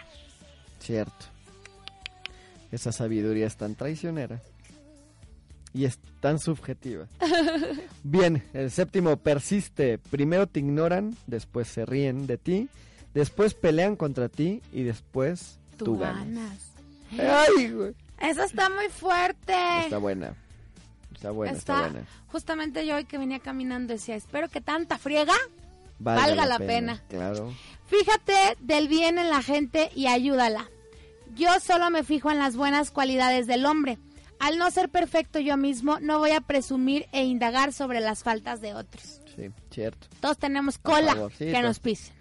[0.81, 1.27] Cierto.
[2.73, 4.41] Esa sabiduría es tan traicionera.
[5.75, 7.07] Y es tan subjetiva.
[8.03, 9.99] Bien, el séptimo persiste.
[9.99, 12.69] Primero te ignoran, después se ríen de ti,
[13.15, 16.27] después pelean contra ti y después tú, Tú ganas.
[17.17, 17.47] ganas.
[17.59, 17.95] ¡Ay, güey!
[18.21, 19.55] Eso está muy fuerte.
[19.85, 20.35] Está buena.
[21.15, 22.07] Está buena, está, Está- buena.
[22.29, 25.35] Justamente yo hoy que venía caminando decía, espero que tanta friega
[25.99, 27.03] valga la pena.
[27.09, 27.53] Claro.
[27.87, 30.69] Fíjate del bien en la gente y ayúdala.
[31.37, 33.99] Yo solo me fijo en las buenas cualidades del hombre.
[34.43, 38.61] Al no ser perfecto yo mismo, no voy a presumir e indagar sobre las faltas
[38.61, 39.21] de otros.
[39.37, 40.09] Sí, cierto.
[40.21, 42.13] Todos tenemos cola sí, que nos pisen.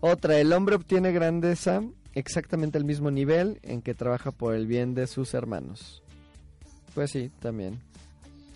[0.00, 1.80] Otra, el hombre obtiene grandeza
[2.12, 6.02] exactamente al mismo nivel en que trabaja por el bien de sus hermanos.
[6.92, 7.80] Pues sí, también.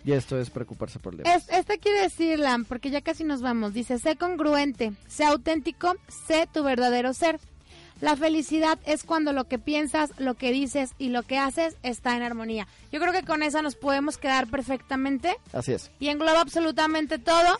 [0.05, 1.49] Y esto es preocuparse por demás.
[1.49, 3.75] Es, esta quiere decirla, porque ya casi nos vamos.
[3.75, 7.39] Dice, sé congruente, sé auténtico, sé tu verdadero ser.
[8.01, 12.17] La felicidad es cuando lo que piensas, lo que dices y lo que haces está
[12.17, 12.69] en armonía.
[12.93, 15.91] Yo creo que con esa nos podemos quedar perfectamente Así es.
[15.99, 17.59] y engloba absolutamente todo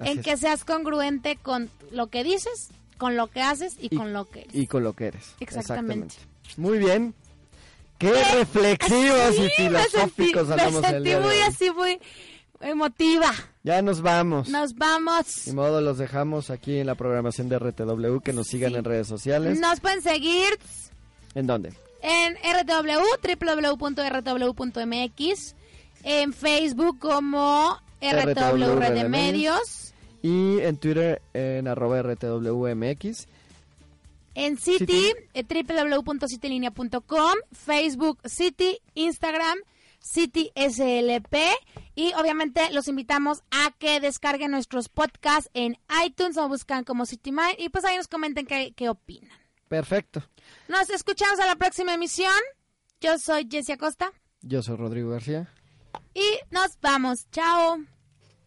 [0.00, 0.24] Así en es.
[0.24, 2.68] que seas congruente con lo que dices,
[2.98, 4.54] con lo que haces y, Y- con lo que eres.
[4.54, 5.34] Y con lo que eres.
[5.38, 6.16] Exactamente.
[6.56, 7.14] Muy bien.
[7.98, 11.98] Qué reflexivos y Sí, me sentí, filosóficos me sentí muy así, muy
[12.60, 13.32] emotiva.
[13.62, 14.48] Ya nos vamos.
[14.48, 15.46] Nos vamos.
[15.46, 18.20] Ni modo, los dejamos aquí en la programación de RTW.
[18.20, 18.78] Que nos sigan Sí.
[18.78, 19.58] en redes sociales.
[19.60, 20.58] Nos pueden seguir
[21.34, 21.72] ¿En dónde?
[22.02, 23.02] en RTW,
[24.20, 25.54] www.rtw.mx,
[26.04, 29.92] en Facebook como RTW RTW Red de Medios,
[30.22, 33.26] Y en Twitter en arroba RTWMX.
[34.34, 39.58] en City, eh, www.citylinea.com, Facebook City, Instagram
[40.06, 41.34] City SLP
[41.94, 47.32] y obviamente los invitamos a que descarguen nuestros podcasts en iTunes o buscan como City
[47.32, 49.36] Mind y pues ahí nos comenten qué, qué opinan.
[49.68, 50.22] Perfecto.
[50.68, 52.32] Nos escuchamos a la próxima emisión.
[53.00, 55.52] Yo soy Jessie Acosta Yo soy Rodrigo García.
[56.14, 57.28] y nos vamos.
[57.30, 57.78] Chao.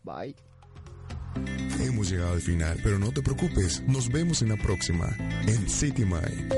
[0.03, 0.35] Bye.
[1.81, 5.07] Hemos llegado al final, pero no te preocupes, nos vemos en la próxima,
[5.47, 6.53] en City Mind.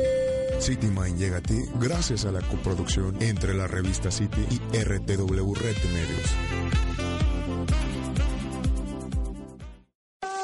[0.62, 5.56] City Mind llega a ti gracias a la coproducción entre la revista City y RTW
[5.56, 7.21] Red Medios.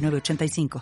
[0.00, 0.70] 906985.